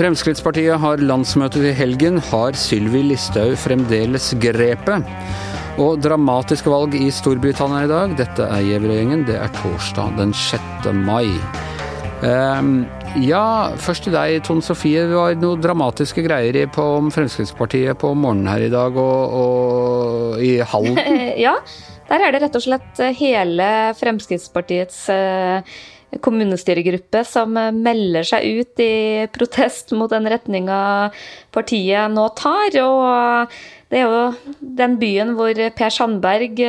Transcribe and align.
Fremskrittspartiet 0.00 0.80
har 0.80 1.02
landsmøte 1.04 1.60
til 1.60 1.74
helgen. 1.76 2.16
Har 2.30 2.56
Sylvi 2.56 3.02
Listhaug 3.04 3.52
fremdeles 3.60 4.30
grepet? 4.40 5.04
Og 5.76 6.00
dramatiske 6.00 6.72
valg 6.72 6.96
i 6.96 7.10
Storbritannia 7.12 7.84
i 7.84 7.90
dag. 7.90 8.14
Dette 8.16 8.46
er 8.48 8.64
Gjevrøy-gjengen. 8.64 9.26
Det 9.28 9.36
er 9.36 9.52
torsdag 9.58 10.16
den 10.16 10.32
6. 10.32 10.88
mai. 11.04 11.36
Um, 12.24 12.86
ja, 13.18 13.74
først 13.80 14.06
til 14.06 14.14
deg, 14.14 14.38
Tone 14.46 14.62
Sofie. 14.62 15.02
Det 15.10 15.16
var 15.16 15.34
noen 15.38 15.62
dramatiske 15.62 16.22
greier 16.22 16.56
på 16.70 16.84
Fremskrittspartiet 17.10 17.98
på 17.98 18.12
morgenen 18.14 18.50
her 18.50 18.66
i 18.68 18.72
dag, 18.72 18.94
og, 18.94 19.34
og 19.40 20.44
i 20.44 20.58
Halden? 20.62 21.00
ja, 21.46 21.56
der 22.10 22.26
er 22.26 22.34
det 22.34 22.44
rett 22.44 22.58
og 22.60 22.64
slett 22.64 23.02
hele 23.18 23.66
Fremskrittspartiets 23.98 25.02
uh, 25.10 25.74
kommunestyregruppe 26.22 27.24
som 27.26 27.54
melder 27.54 28.26
seg 28.26 28.62
ut 28.62 28.82
i 28.82 29.26
protest 29.34 29.90
mot 29.94 30.10
den 30.10 30.30
retninga 30.30 30.80
partiet 31.54 32.14
nå 32.14 32.30
tar. 32.38 32.78
Og 32.84 33.60
det 33.90 34.00
er 34.00 34.06
jo 34.06 34.56
den 34.80 34.98
byen 35.02 35.34
hvor 35.38 35.66
Per 35.74 35.94
Sandberg, 35.98 36.62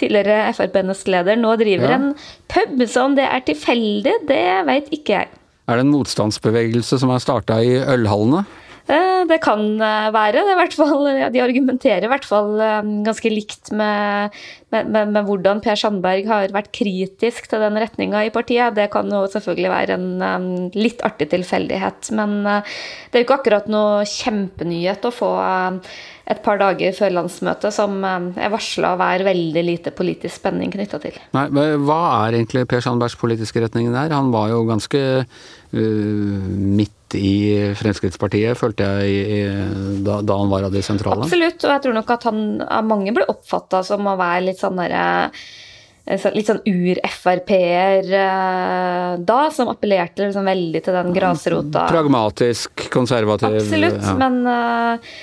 tidligere 0.00 0.52
Frp-nestleder, 0.56 1.40
nå 1.40 1.56
driver 1.60 1.92
ja. 1.92 2.00
en 2.00 2.12
pub. 2.48 2.84
Så 2.88 3.08
om 3.08 3.16
det 3.20 3.28
er 3.28 3.48
tilfeldig, 3.52 4.20
det 4.32 4.44
veit 4.68 4.92
ikke 4.96 5.20
jeg. 5.20 5.40
Er 5.64 5.78
det 5.78 5.86
en 5.86 5.94
motstandsbevegelse 5.94 6.98
som 7.00 7.12
er 7.14 7.22
starta 7.24 7.56
i 7.64 7.78
ølhallene? 7.80 8.42
Eh, 8.84 9.22
det 9.28 9.38
kan 9.40 9.62
eh, 9.80 10.10
være. 10.12 10.42
Det 10.44 10.76
fall, 10.76 11.06
de 11.34 11.42
argumenterer 11.42 12.04
i 12.04 12.10
hvert 12.12 12.26
fall 12.28 12.58
eh, 12.60 12.90
ganske 13.06 13.32
likt 13.32 13.72
med, 13.72 14.34
med, 14.74 14.90
med, 14.92 15.14
med, 15.14 15.22
hvordan 15.24 15.62
Per 15.64 15.78
Sandberg 15.80 16.28
har 16.28 16.52
vært 16.52 16.72
kritisk 16.76 17.48
til 17.48 17.64
den 17.64 17.80
retninga 17.80 18.26
i 18.26 18.32
partiet. 18.34 18.76
Det 18.76 18.90
kan 18.92 19.08
jo 19.08 19.24
selvfølgelig 19.32 19.72
være 19.72 19.98
en 19.98 20.50
litt 20.76 21.04
artig 21.06 21.30
tilfeldighet. 21.32 22.12
Men 22.16 22.42
det 22.44 23.16
er 23.16 23.22
jo 23.22 23.28
ikke 23.28 23.40
akkurat 23.40 23.70
noe 23.72 24.04
kjempenyhet 24.08 25.08
å 25.08 25.14
få 25.14 25.32
et 26.24 26.40
par 26.44 26.56
dager 26.60 26.94
før 26.96 27.12
landsmøtet 27.18 27.74
som 27.76 27.98
er 28.04 28.52
varsla 28.52 28.94
å 28.94 29.00
være 29.00 29.26
veldig 29.26 29.64
lite 29.64 29.92
politisk 29.96 30.38
spenning 30.38 30.72
knytta 30.72 31.00
til. 31.02 31.18
Nei, 31.36 31.48
Hva 31.52 32.00
er 32.24 32.38
egentlig 32.38 32.64
Per 32.70 32.84
Sandbergs 32.84 33.16
politiske 33.20 33.60
retning 33.64 33.90
der? 33.92 34.12
Han 34.16 34.32
var 34.32 34.48
jo 34.52 34.64
ganske 34.68 35.02
midt 35.74 37.16
i 37.18 37.74
Fremskrittspartiet, 37.78 38.58
følte 38.58 38.86
jeg 39.04 40.00
da, 40.02 40.20
da, 40.22 40.38
han 40.40 40.50
var 40.50 40.66
av 40.66 40.74
de 40.74 40.82
sentrale. 40.82 41.26
Absolutt, 41.26 41.60
og 41.62 41.76
jeg 41.76 41.84
tror 41.84 41.94
nok 41.98 42.10
at 42.16 42.26
han 42.30 42.40
av 42.62 42.88
mange 42.88 43.14
ble 43.14 43.26
oppfatta 43.30 43.84
som 43.86 44.06
å 44.10 44.16
være 44.18 44.48
litt 44.48 44.62
sånn 44.62 44.80
derre 44.80 45.04
eh, 46.06 46.26
litt 46.34 46.50
sånn 46.50 46.62
ur-Frp-er 46.66 48.10
eh, 48.22 49.12
da, 49.22 49.38
som 49.54 49.70
appellerte 49.72 50.26
liksom 50.26 50.50
veldig 50.50 50.82
til 50.86 50.98
den 50.98 51.14
grasrota. 51.14 51.86
Pragmatisk, 51.92 52.88
konservativ. 52.94 53.60
Absolutt, 53.62 54.02
ja. 54.02 54.18
men 54.18 54.42
Eh, 54.50 55.14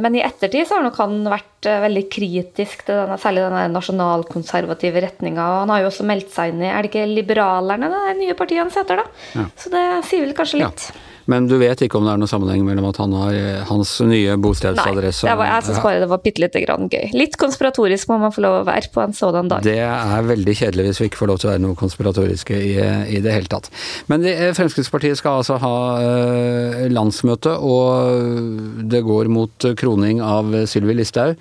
men 0.00 0.16
i 0.16 0.22
ettertid 0.24 0.68
så 0.68 0.78
har 0.78 0.86
nok 0.86 0.98
han 1.00 1.18
vært 1.28 1.68
eh, 1.68 1.80
veldig 1.84 2.04
kritisk 2.12 2.84
til 2.86 3.00
denne, 3.02 3.18
særlig 3.20 3.44
denne 3.46 3.66
nasjonalkonservative 3.74 5.04
retninga. 5.06 5.46
Han 5.62 5.72
har 5.74 5.84
jo 5.84 5.90
også 5.90 6.06
meldt 6.08 6.32
seg 6.34 6.54
inn 6.54 6.64
i 6.64 6.70
Er 6.70 6.82
det 6.82 6.92
ikke 6.92 7.06
Liberalerne, 7.10 7.90
det 7.92 8.18
nye 8.20 8.36
partiet 8.38 8.62
han 8.62 8.72
heter, 8.74 9.02
da? 9.02 9.22
Ja. 9.36 9.46
Så 9.60 9.72
det 9.74 9.86
sier 10.08 10.26
vel 10.26 10.36
kanskje 10.38 10.62
litt. 10.62 10.90
Ja. 10.90 11.06
Men 11.30 11.46
du 11.50 11.56
vet 11.60 11.84
ikke 11.84 11.98
om 12.00 12.06
det 12.06 12.14
er 12.14 12.20
noen 12.22 12.30
sammenheng 12.30 12.64
mellom 12.66 12.88
at 12.90 13.00
han 13.02 13.14
har 13.14 13.36
eh, 13.36 13.62
hans 13.68 13.92
nye 14.06 14.36
bostedsadresse 14.40 15.28
Nei, 15.28 15.36
var, 15.38 15.50
jeg 15.54 15.66
syns 15.68 15.82
bare 15.84 16.02
det 16.02 16.10
var 16.10 16.22
bitte 16.24 16.42
lite 16.42 16.62
grann 16.64 16.90
gøy. 16.90 17.10
Litt 17.16 17.36
konspiratorisk 17.40 18.10
må 18.10 18.20
man 18.22 18.34
få 18.34 18.44
lov 18.44 18.60
å 18.60 18.66
være 18.68 18.90
på 18.94 19.04
en 19.04 19.16
sådan 19.16 19.50
dag. 19.52 19.64
Det 19.66 19.78
er 19.86 20.26
veldig 20.26 20.56
kjedelig 20.62 20.88
hvis 20.88 21.02
vi 21.02 21.10
ikke 21.10 21.22
får 21.22 21.32
lov 21.32 21.40
til 21.40 21.50
å 21.50 21.52
være 21.52 21.64
noe 21.66 21.78
konspiratoriske 21.78 22.58
i, 22.58 22.72
i 23.16 23.22
det 23.22 23.34
hele 23.36 23.50
tatt. 23.52 23.70
Men 24.10 24.26
det, 24.26 24.36
eh, 24.36 24.54
Fremskrittspartiet 24.56 25.20
skal 25.20 25.40
altså 25.42 25.60
ha 25.62 25.74
eh, 26.02 26.86
landsmøte, 26.92 27.56
og 27.56 28.84
det 28.90 29.04
går 29.06 29.30
mot 29.32 29.70
kroning 29.80 30.22
av 30.24 30.54
Sylvi 30.70 30.98
Listhaug. 30.98 31.38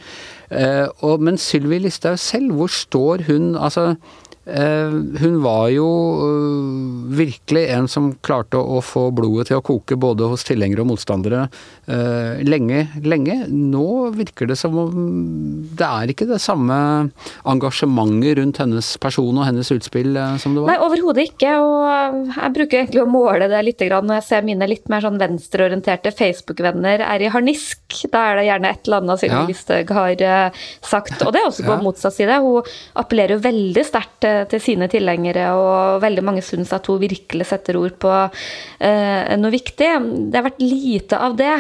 Eh, 0.49 1.05
men 1.21 1.37
Sylvi 1.41 1.81
Listhaug 1.83 2.19
selv, 2.21 2.53
hvor 2.57 2.71
står 2.73 3.27
hun? 3.29 3.55
altså 3.55 3.93
hun 5.19 5.35
var 5.43 5.69
jo 5.73 5.87
eh, 6.25 7.17
virkelig 7.19 7.63
en 7.75 7.87
som 7.91 8.09
klarte 8.25 8.57
å 8.57 8.79
få 8.85 9.09
blodet 9.15 9.49
til 9.49 9.59
å 9.59 9.65
koke 9.65 9.97
både 9.99 10.29
hos 10.31 10.45
tilhengere 10.47 10.83
og 10.83 10.91
motstandere 10.93 11.45
eh, 11.89 12.41
lenge, 12.45 12.85
lenge. 13.03 13.43
Nå 13.49 14.09
virker 14.15 14.49
det 14.49 14.57
som 14.59 14.77
om 14.79 14.95
det 15.79 15.85
er 15.85 16.13
ikke 16.13 16.27
det 16.29 16.39
samme 16.43 16.77
engasjementet 17.49 18.39
rundt 18.39 18.61
hennes 18.63 18.91
person 19.01 19.37
og 19.37 19.47
hennes 19.47 19.71
utspill 19.75 20.17
som 20.41 20.55
det 20.55 20.63
var? 20.63 20.71
Nei, 20.71 20.79
overhodet 20.87 21.27
ikke. 21.31 21.55
Og 21.63 22.33
jeg 22.33 22.55
bruker 22.57 22.81
egentlig 22.81 23.03
å 23.03 23.09
måle 23.09 23.49
det 23.51 23.63
litt 23.65 23.85
når 23.89 24.19
jeg 24.19 24.27
ser 24.27 24.45
mine 24.45 24.67
litt 24.67 24.89
mer 24.91 25.03
sånn 25.05 25.19
venstreorienterte 25.21 26.11
Facebook-venner 26.15 27.03
er 27.05 27.23
i 27.23 27.31
harnisk. 27.31 27.81
Da 28.11 28.25
er 28.31 28.39
det 28.39 28.47
gjerne 28.49 28.73
et 28.73 28.87
eller 28.87 29.03
annet 29.03 29.23
Sylvi 29.23 29.37
ja. 29.37 29.45
Listhaug 29.47 29.93
har 29.95 30.25
sagt. 30.85 31.15
Og 31.25 31.33
det 31.33 31.41
er 31.41 31.49
også 31.49 31.65
på 31.65 31.75
ja. 31.75 31.81
motsatt 31.83 32.17
side. 32.17 32.39
Hun 32.43 32.67
appellerer 32.99 33.37
jo 33.37 33.43
veldig 33.43 33.85
sterkt 33.87 34.19
til 34.23 34.38
sine 34.61 34.87
tilhengere, 34.91 35.49
og 35.57 36.01
veldig 36.03 36.23
mange 36.25 36.43
syns 36.45 36.71
at 36.75 36.87
hun 36.89 36.99
virkelig 37.01 37.47
setter 37.49 37.77
ord 37.79 37.95
på 38.01 38.11
eh, 38.13 39.35
noe 39.39 39.53
viktig. 39.53 39.89
Det 40.29 40.39
har 40.39 40.45
vært 40.45 40.61
lite 40.63 41.19
av 41.19 41.37
det. 41.39 41.53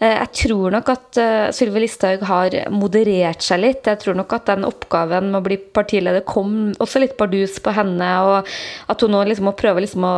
Eh, 0.00 0.16
jeg 0.16 0.30
tror 0.42 0.74
nok 0.76 0.92
at 0.92 1.20
uh, 1.20 1.48
Sylvi 1.54 1.84
Listhaug 1.84 2.24
har 2.28 2.56
moderert 2.74 3.44
seg 3.44 3.62
litt. 3.62 3.88
Jeg 3.88 4.00
tror 4.02 4.18
nok 4.18 4.34
at 4.36 4.48
den 4.50 4.66
oppgaven 4.68 5.30
med 5.30 5.40
å 5.40 5.46
bli 5.46 5.58
partileder 5.58 6.24
kom 6.28 6.72
også 6.82 7.02
litt 7.02 7.16
bardus 7.20 7.58
på 7.62 7.74
henne, 7.76 8.10
og 8.26 8.52
at 8.92 9.04
hun 9.04 9.14
nå 9.14 9.24
liksom 9.28 9.48
må 9.50 9.56
prøve 9.58 9.84
liksom 9.84 10.06
å 10.06 10.14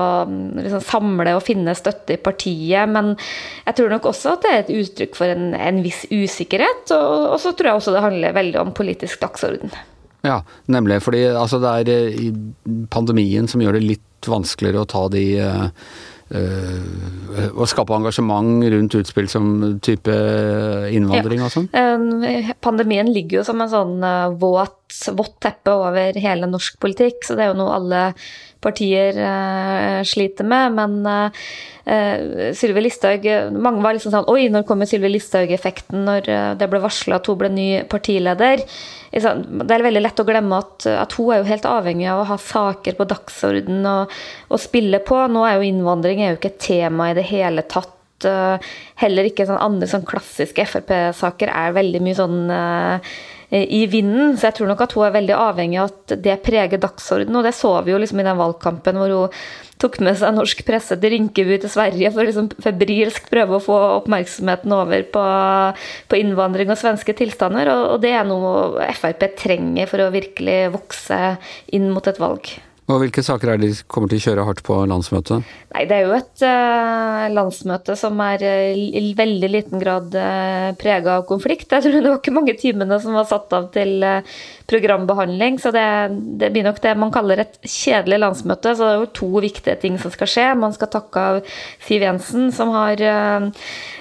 liksom 0.60 0.84
samle 0.84 1.36
og 1.36 1.44
finne 1.46 1.76
støtte 1.78 2.16
i 2.16 2.20
partiet. 2.20 2.90
Men 2.90 3.14
jeg 3.64 3.78
tror 3.78 3.94
nok 3.94 4.10
også 4.12 4.36
at 4.36 4.44
det 4.44 4.52
er 4.52 4.62
et 4.64 4.76
uttrykk 4.82 5.18
for 5.18 5.32
en, 5.32 5.50
en 5.56 5.82
viss 5.84 6.04
usikkerhet, 6.12 6.94
og, 6.96 7.34
og 7.34 7.42
så 7.42 7.54
tror 7.54 7.72
jeg 7.72 7.82
også 7.82 7.96
det 7.96 8.06
handler 8.06 8.38
veldig 8.38 8.62
om 8.62 8.76
politisk 8.76 9.22
dagsorden. 9.24 9.74
Ja, 10.24 10.40
nemlig. 10.72 11.02
Fordi 11.04 11.26
altså, 11.36 11.60
det 11.62 11.76
er 11.76 11.92
eh, 11.92 12.32
pandemien 12.92 13.48
som 13.50 13.62
gjør 13.62 13.78
det 13.78 13.86
litt 13.86 14.10
vanskeligere 14.30 14.84
å 14.84 14.88
ta 14.88 15.02
de 15.12 15.24
uh, 15.36 15.68
Å 17.52 17.66
skape 17.68 17.92
engasjement 17.92 18.64
rundt 18.72 18.94
utspill 18.96 19.26
som 19.28 19.50
type 19.84 20.14
innvandring 20.88 21.42
ja. 21.42 21.50
og 21.50 21.52
sånn? 21.52 21.68
Pandemien 22.64 23.10
ligger 23.12 23.42
jo 23.42 23.44
som 23.46 23.60
en 23.60 23.70
sånn 23.70 23.92
våt, 24.40 24.96
vått 25.12 25.36
teppe 25.44 25.76
over 25.76 26.16
hele 26.16 26.48
norsk 26.48 26.80
politikk, 26.80 27.20
så 27.28 27.36
det 27.36 27.44
er 27.44 27.52
jo 27.52 27.58
noe 27.60 27.76
alle 27.76 28.02
partier 28.64 29.20
uh, 29.20 30.00
sliter 30.08 30.48
med. 30.48 30.80
Men 30.80 30.96
uh, 31.04 31.44
Sylvi 32.56 32.86
Listhaug 32.86 33.28
Mange 33.52 33.84
var 33.84 33.92
liksom 33.92 34.16
sånn 34.16 34.30
Oi, 34.32 34.48
når 34.48 34.64
kommer 34.64 34.88
Sylvi 34.88 35.12
Listhaug-effekten 35.12 36.08
når 36.08 36.32
det 36.56 36.72
ble 36.72 36.80
varsla 36.82 37.20
at 37.20 37.28
hun 37.28 37.42
ble 37.44 37.52
ny 37.52 37.68
partileder? 37.92 38.64
Det 39.14 39.74
er 39.74 39.84
veldig 39.86 40.02
lett 40.02 40.20
å 40.20 40.26
glemme 40.26 40.58
at, 40.58 40.86
at, 40.90 41.14
hun 41.14 41.30
er 41.30 41.42
jo 41.42 41.50
helt 41.52 41.66
avhengig 41.70 42.08
av 42.10 42.22
å 42.22 42.28
ha 42.32 42.38
saker 42.40 42.96
på 42.98 43.06
dagsorden 43.10 43.84
og, 43.86 44.14
og 44.50 44.62
spille 44.62 44.98
på. 45.06 45.20
Nå 45.30 45.44
er 45.46 45.58
jo 45.58 45.68
innvandring 45.68 46.22
er 46.22 46.32
jo 46.32 46.40
ikke 46.40 46.50
et 46.54 46.64
tema 46.66 47.10
i 47.10 47.18
det 47.18 47.28
hele 47.30 47.66
tatt. 47.70 47.92
Heller 49.00 49.26
ikke 49.28 49.44
sånn 49.44 49.60
andre 49.60 49.88
sånn 49.90 50.06
klassiske 50.08 50.64
Frp-saker 50.70 51.50
er 51.52 51.74
veldig 51.76 52.00
mye 52.00 52.16
sånn 52.16 52.38
uh, 52.48 53.14
i 53.50 53.84
vinden. 53.90 54.34
Så 54.38 54.48
jeg 54.48 54.58
tror 54.58 54.70
nok 54.70 54.82
at 54.86 54.96
hun 54.96 55.06
er 55.06 55.14
veldig 55.18 55.36
avhengig 55.36 55.78
av 55.82 55.92
at 55.92 56.16
det 56.24 56.40
preger 56.46 56.82
dagsordenen. 56.82 57.38
Og 57.40 57.46
det 57.46 57.54
så 57.56 57.72
vi 57.84 57.94
jo 57.94 58.00
liksom 58.02 58.22
i 58.22 58.26
den 58.26 58.40
valgkampen 58.40 59.00
hvor 59.00 59.14
hun 59.14 59.38
tok 59.82 59.98
med 60.06 60.16
seg 60.18 60.36
norsk 60.36 60.60
presse 60.66 60.96
til 61.00 61.12
Rinkeby 61.12 61.58
til 61.60 61.72
Sverige 61.72 62.12
for 62.14 62.22
å 62.22 62.28
liksom 62.28 62.50
febrilsk 62.62 63.26
prøve 63.32 63.58
å 63.58 63.64
få 63.64 63.78
oppmerksomheten 64.00 64.74
over 64.76 65.02
på, 65.14 65.24
på 66.10 66.20
innvandring 66.20 66.70
og 66.72 66.80
svenske 66.80 67.16
tilstander. 67.18 67.72
Og, 67.72 67.88
og 67.96 68.04
det 68.04 68.14
er 68.14 68.28
noe 68.28 68.86
Frp 68.94 69.26
trenger 69.40 69.90
for 69.90 70.04
å 70.04 70.12
virkelig 70.14 70.60
vokse 70.76 71.20
inn 71.74 71.90
mot 71.92 72.06
et 72.10 72.22
valg. 72.22 72.54
Og 72.84 73.00
Hvilke 73.00 73.22
saker 73.24 73.48
er 73.48 73.60
det 73.60 73.70
de 73.70 73.84
kommer 73.88 74.10
til 74.12 74.20
å 74.20 74.24
kjøre 74.26 74.44
hardt 74.44 74.60
på 74.66 74.76
landsmøtet? 74.90 75.44
Nei, 75.72 75.84
Det 75.88 75.96
er 75.96 76.02
jo 76.04 76.16
et 76.18 76.42
uh, 76.44 77.24
landsmøte 77.32 77.96
som 77.96 78.18
er 78.20 78.44
uh, 78.44 78.76
i 78.76 79.14
veldig 79.16 79.48
liten 79.48 79.80
grad 79.80 80.12
uh, 80.12 80.24
eh, 80.24 80.74
prega 80.76 81.16
av 81.18 81.24
konflikt. 81.28 81.72
Jeg 81.72 81.86
tror 81.86 81.96
det 81.96 82.10
var 82.10 82.20
ikke 82.20 82.34
mange 82.36 82.54
timene 82.60 82.98
som 83.00 83.16
var 83.16 83.24
satt 83.30 83.54
av 83.56 83.70
til 83.72 84.04
uh, 84.04 84.20
programbehandling. 84.68 85.56
Så 85.62 85.72
det, 85.72 85.86
det, 86.40 86.50
blir 86.52 86.66
nok 86.68 86.82
det 86.84 86.92
man 87.00 87.12
kaller 87.14 87.40
et 87.40 87.56
kjedelig 87.64 88.20
landsmøte. 88.20 88.74
Så 88.76 88.84
det 88.84 88.92
er 88.92 89.00
jo 89.00 89.10
to 89.16 89.30
viktige 89.40 89.78
ting 89.80 89.96
som 90.02 90.12
skal 90.12 90.28
skje. 90.34 90.46
Man 90.60 90.76
skal 90.76 90.92
takke 90.92 91.24
av 91.24 91.40
Siv 91.86 92.04
Jensen, 92.04 92.50
som 92.52 92.74
har 92.74 93.00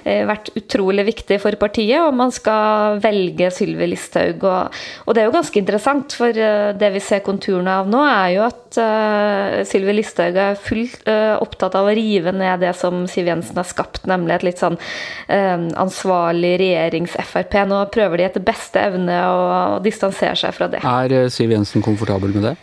vært 0.04 0.50
utrolig 0.60 1.06
viktig 1.08 1.38
for 1.40 1.56
partiet, 1.60 2.02
og 2.04 2.16
man 2.18 2.32
skal 2.36 3.00
velge 3.04 3.48
Sylvi 3.56 3.88
Listhaug. 3.94 4.44
Og, 4.44 4.80
og 5.08 5.16
det 5.16 5.24
er 5.24 5.30
jo 5.30 5.36
ganske 5.36 5.60
interessant, 5.62 6.16
for 6.18 6.36
det 6.36 6.90
vi 6.96 7.04
ser 7.04 7.24
konturene 7.26 7.80
av 7.84 7.92
nå, 7.92 8.02
er 8.04 8.34
jo 8.36 8.46
at 8.48 8.73
at 8.74 9.62
uh, 9.62 9.64
Sylvi 9.68 9.96
Listhaug 9.98 10.38
er 10.40 10.58
fullt 10.60 11.06
uh, 11.08 11.38
opptatt 11.44 11.76
av 11.78 11.88
å 11.88 11.94
rive 11.96 12.34
ned 12.36 12.64
det 12.64 12.74
som 12.78 13.06
Siv 13.10 13.28
Jensen 13.30 13.58
har 13.60 13.68
skapt, 13.68 14.04
nemlig 14.10 14.38
et 14.38 14.46
litt 14.50 14.62
sånn 14.62 14.78
uh, 14.78 15.68
ansvarlig 15.80 16.56
regjerings-Frp. 16.62 17.58
Nå 17.70 17.84
prøver 17.94 18.22
de 18.22 18.28
etter 18.28 18.46
beste 18.46 18.82
evne 18.82 19.20
å, 19.30 19.44
å 19.78 19.82
distansere 19.84 20.36
seg 20.40 20.56
fra 20.56 20.70
det. 20.72 20.84
Er 20.84 21.30
Siv 21.34 21.54
Jensen 21.54 21.86
komfortabel 21.86 22.34
med 22.36 22.50
det? 22.50 22.56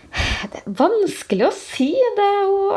Det 0.51 0.63
er 0.63 0.75
vanskelig 0.81 1.47
å 1.49 1.53
si. 1.55 1.91
Det, 2.17 2.31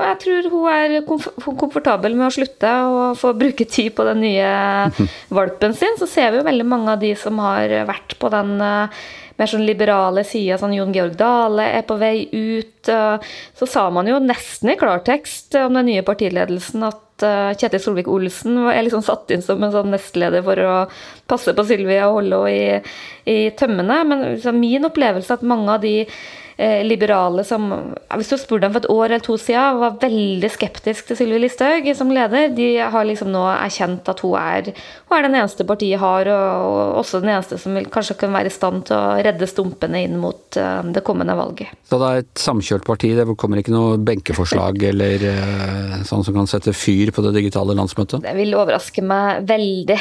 jeg 0.03 0.19
tror 0.23 0.51
hun 0.53 0.69
er 0.73 0.97
komfortabel 1.07 2.17
med 2.17 2.27
å 2.27 2.35
slutte 2.35 2.73
og 2.89 3.17
få 3.19 3.33
bruke 3.37 3.65
tid 3.69 3.93
på 3.97 4.05
den 4.09 4.23
nye 4.25 4.53
valpen 5.37 5.75
sin. 5.77 5.97
Så 5.99 6.09
ser 6.09 6.31
vi 6.31 6.41
jo 6.41 6.47
veldig 6.47 6.67
mange 6.67 6.95
av 6.95 7.03
de 7.03 7.13
som 7.19 7.39
har 7.43 7.73
vært 7.89 8.17
på 8.19 8.31
den 8.33 8.55
mer 9.39 9.49
sånn 9.49 9.65
liberale 9.65 10.23
sider, 10.27 10.59
sånn 10.61 10.75
Jon 10.75 10.93
Georg 10.95 11.15
Dale 11.19 11.69
er 11.79 11.85
på 11.87 11.97
vei 12.01 12.27
ut. 12.31 12.91
Så 13.57 13.69
sa 13.69 13.87
man 13.93 14.09
jo 14.09 14.19
nesten 14.21 14.73
i 14.73 14.77
klartekst 14.79 15.55
om 15.61 15.79
den 15.79 15.87
nye 15.89 16.03
partiledelsen 16.05 16.83
at 16.85 17.23
eh, 17.25 17.53
Kjetil 17.55 17.81
Solvik-Olsen 17.81 18.59
er 18.67 18.83
liksom 18.83 19.05
satt 19.05 19.31
inn 19.33 19.45
som 19.45 19.63
en 19.63 19.73
sånn 19.73 19.93
nestleder 19.93 20.43
for 20.45 20.59
å 20.59 20.75
passe 21.29 21.55
på 21.55 21.65
Sylvi 21.69 21.97
og 22.03 22.19
holde 22.19 22.43
henne 22.43 22.53
i, 22.53 22.95
i 23.31 23.51
tømmene. 23.57 24.01
Men 24.09 24.25
liksom, 24.35 24.59
min 24.59 24.89
opplevelse 24.89 25.31
er 25.31 25.39
at 25.39 25.51
mange 25.53 25.77
av 25.77 25.85
de 25.85 25.95
liberale 26.57 27.43
som 27.47 27.65
Hvis 28.13 28.29
du 28.29 28.37
spurte 28.37 28.67
dem 28.67 28.73
for 28.75 28.83
et 28.83 28.91
år 28.91 29.05
eller 29.05 29.23
to 29.23 29.37
siden, 29.41 29.79
var 29.81 29.97
veldig 30.01 30.49
skeptisk 30.53 31.07
til 31.07 31.17
Sylvi 31.17 31.39
Listhaug 31.41 31.87
som 31.97 32.11
leder. 32.13 32.51
De 32.53 32.67
har 32.77 33.07
liksom 33.07 33.31
nå 33.33 33.41
erkjent 33.51 34.09
at 34.11 34.21
hun 34.23 34.35
er, 34.39 34.69
hun 35.09 35.17
er 35.17 35.25
den 35.27 35.37
eneste 35.39 35.65
partiet 35.67 36.01
har, 36.01 36.29
og 36.29 36.99
også 37.01 37.23
den 37.23 37.33
eneste 37.33 37.57
som 37.61 37.77
vil, 37.77 37.87
kanskje 37.93 38.17
kan 38.21 38.35
være 38.35 38.51
i 38.51 38.53
stand 38.53 38.85
til 38.89 38.97
å 38.97 39.17
redde 39.25 39.49
stumpene 39.49 40.03
inn 40.05 40.19
mot 40.21 40.59
uh, 40.59 40.83
det 40.93 41.03
kommende 41.05 41.35
valget. 41.37 41.73
Så 41.89 41.99
det 42.01 42.09
er 42.09 42.23
et 42.23 42.43
samkjørt 42.43 42.85
parti? 42.87 43.13
Det 43.17 43.27
kommer 43.39 43.61
ikke 43.61 43.73
noe 43.73 43.97
benkeforslag 44.03 44.85
eller 44.91 45.25
uh, 45.25 45.97
sånn 46.07 46.25
som 46.27 46.37
kan 46.37 46.49
sette 46.49 46.75
fyr 46.77 47.13
på 47.15 47.25
det 47.25 47.33
digitale 47.39 47.75
landsmøtet? 47.77 48.23
Det 48.25 48.37
vil 48.37 48.55
overraske 48.59 49.03
meg 49.05 49.43
veldig. 49.49 49.99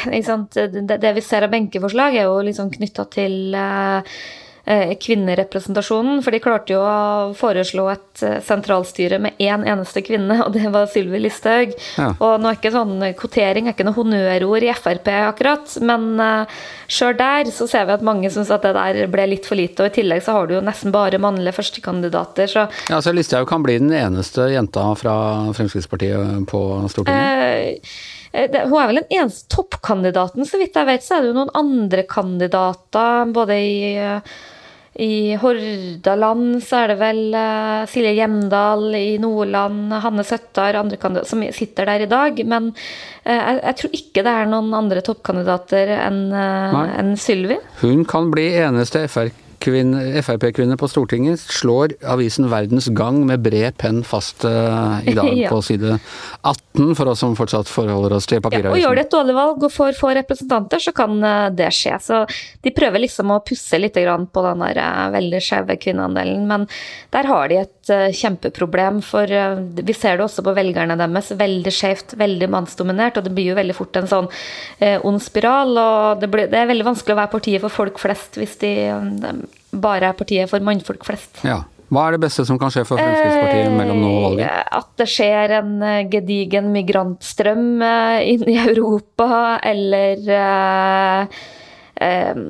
Det, 0.53 0.97
det, 1.01 1.15
vi 1.17 1.25
ser 1.25 1.47
av 1.47 1.53
benkeforslag, 1.53 2.17
er 2.17 2.29
jo 2.29 2.39
liksom 2.45 2.71
knytta 2.73 3.07
til 3.13 3.57
uh, 3.57 4.01
Eh, 4.03 4.42
kvinnerepresentasjonen. 4.63 6.21
For 6.23 6.31
de 6.31 6.39
klarte 6.43 6.75
jo 6.75 6.81
å 6.87 7.33
foreslå 7.37 7.87
et 7.91 8.23
eh, 8.23 8.37
sentralstyre 8.43 9.19
med 9.19 9.39
én 9.43 9.65
eneste 9.67 10.03
kvinne, 10.05 10.39
og 10.45 10.53
det 10.55 10.69
var 10.71 10.87
Sylvi 10.91 11.19
Listhaug. 11.19 11.75
Ja. 11.99 12.13
Og 12.15 12.39
nå 12.39 12.51
er 12.51 12.59
ikke 12.59 12.73
sånn 12.73 12.95
kvotering 13.19 13.67
er 13.67 13.75
ikke 13.75 13.87
noe 13.87 13.97
honnørord 13.97 14.67
i 14.67 14.71
Frp 14.73 15.11
akkurat, 15.13 15.75
men 15.83 16.07
uh, 16.21 16.63
sjøl 16.91 17.15
der 17.19 17.51
så 17.53 17.67
ser 17.69 17.87
vi 17.89 17.95
at 17.97 18.05
mange 18.05 18.31
syns 18.33 18.51
at 18.53 18.65
det 18.65 18.73
der 18.77 19.11
ble 19.11 19.27
litt 19.33 19.47
for 19.49 19.59
lite. 19.59 19.83
Og 19.83 19.91
i 19.91 19.97
tillegg 19.99 20.23
så 20.25 20.37
har 20.37 20.47
du 20.47 20.57
jo 20.57 20.63
nesten 20.63 20.93
bare 20.95 21.21
mannlige 21.21 21.57
førstekandidater, 21.59 22.49
så 22.49 22.67
Ja, 22.89 23.01
så 23.03 23.13
Listhaug 23.15 23.49
kan 23.49 23.65
bli 23.65 23.77
den 23.81 23.93
eneste 23.95 24.47
jenta 24.53 24.87
fra 24.99 25.15
Fremskrittspartiet 25.55 26.47
på 26.49 26.63
Stortinget? 26.91 27.91
Eh, 28.33 28.47
hun 28.65 28.79
er 28.79 28.89
vel 28.89 29.01
den 29.03 29.19
eneste 29.19 29.51
toppkandidaten, 29.53 30.47
så 30.47 30.57
vidt 30.61 30.77
jeg 30.77 30.89
vet. 30.89 31.05
Så 31.05 31.17
er 31.17 31.23
det 31.23 31.31
jo 31.33 31.37
noen 31.37 31.53
andre 31.57 32.05
kandidater, 32.09 33.29
både 33.35 33.59
i 33.59 33.77
i 35.01 35.33
Hordaland 35.41 36.59
så 36.61 36.83
er 36.83 36.91
det 36.93 36.97
vel 36.99 37.21
uh, 37.33 37.85
Silje 37.89 38.13
Hjemdal, 38.13 38.91
i 38.93 39.17
Nordland 39.21 39.93
Hanne 40.03 40.25
Søttar, 40.27 40.77
andre 40.77 40.99
kandidater 41.01 41.31
som 41.31 41.41
sitter 41.55 41.89
der 41.89 42.05
i 42.05 42.09
dag. 42.11 42.41
Men 42.45 42.69
uh, 42.73 43.33
jeg, 43.33 43.59
jeg, 43.63 43.77
tror 43.79 43.97
ikke 43.99 44.25
det 44.27 44.35
er 44.37 44.51
noen 44.51 44.73
andre 44.77 45.05
toppkandidater 45.05 45.95
enn 45.97 46.27
uh, 46.29 46.83
en 46.99 47.15
Sylvi. 47.17 47.57
Hun 47.81 48.05
kan 48.09 48.29
bli 48.33 48.51
eneste 48.61 49.07
FRK 49.09 49.42
Frp-kvinne 49.63 50.75
på 50.79 50.87
Stortinget 50.91 51.41
slår 51.41 51.95
avisen 52.09 52.49
Verdens 52.51 52.89
Gang 52.95 53.21
med 53.27 53.43
bred 53.45 53.77
penn 53.79 54.01
fast 54.07 54.43
uh, 54.45 54.99
i 55.07 55.15
dag 55.15 55.31
ja. 55.43 55.51
på 55.51 55.61
side 55.65 55.95
18, 56.41 56.95
for 56.97 57.11
oss 57.11 57.23
som 57.23 57.37
fortsatt 57.37 57.71
forholder 57.71 58.17
oss 58.17 58.27
til 58.29 58.41
papiravisen. 58.43 58.73
Ja, 58.73 58.75
og 58.75 58.83
gjør 58.83 58.99
det 58.99 59.05
et 59.05 59.15
dårlig 59.15 59.37
valg 59.37 59.67
og 59.67 59.73
får 59.73 59.97
få 59.99 60.13
representanter, 60.17 60.83
så 60.83 60.93
kan 60.95 61.15
uh, 61.23 61.49
det 61.53 61.71
skje. 61.75 61.97
Så 62.03 62.23
de 62.63 62.75
prøver 62.75 63.05
liksom 63.05 63.31
å 63.33 63.41
pusse 63.45 63.79
litt 63.79 63.95
på 63.95 64.45
den 64.47 64.65
der 64.65 64.81
uh, 64.81 65.07
veldig 65.13 65.41
skjeve 65.43 65.77
kvinneandelen, 65.81 66.47
men 66.49 66.67
der 67.15 67.29
har 67.29 67.51
de 67.51 67.61
et 67.63 67.82
kjempeproblem, 67.89 69.01
for 69.03 69.27
vi 69.75 69.95
ser 69.97 70.19
det 70.19 70.25
også 70.27 70.45
på 70.45 70.53
velgerne 70.55 70.97
deres. 70.99 71.33
Veldig 71.39 71.73
skjevt, 71.73 72.15
veldig 72.19 72.49
mannsdominert, 72.53 73.19
og 73.19 73.27
det 73.27 73.33
blir 73.35 73.51
jo 73.51 73.57
veldig 73.59 73.75
fort 73.77 73.99
en 73.99 74.09
sånn 74.09 74.29
ond 75.03 75.23
spiral. 75.23 75.75
Og 75.75 76.23
det, 76.23 76.31
blir, 76.31 76.47
det, 76.51 76.61
er 76.61 76.71
veldig 76.71 76.87
vanskelig 76.91 77.17
å 77.17 77.21
være 77.23 77.33
partiet 77.35 77.65
for 77.65 77.81
folk 77.81 77.99
flest 78.01 78.39
hvis 78.39 78.55
de, 78.63 78.73
de 79.19 79.35
bare 79.73 80.11
er 80.11 80.17
partiet 80.17 80.51
for 80.51 80.63
mannfolk 80.63 81.05
flest. 81.07 81.43
Ja. 81.47 81.63
Hva 81.93 82.07
er 82.07 82.15
det 82.15 82.23
beste 82.23 82.45
som 82.47 82.57
kan 82.61 82.71
skje 82.73 82.85
for 82.87 82.97
Fremskrittspartiet 82.97 83.67
eh, 83.67 83.75
mellom 83.75 83.99
nå 84.01 84.11
og 84.15 84.23
valget? 84.27 84.69
At 84.79 84.89
det 84.97 85.07
skjer 85.11 85.57
en 85.59 85.73
eh, 85.85 86.05
gedigen 86.09 86.71
migrantstrøm 86.73 87.83
eh, 87.85 88.31
inn 88.33 88.47
i 88.49 88.57
Europa, 88.63 89.59
eller 89.61 90.31
eh, 90.39 91.43
eh, 92.07 92.41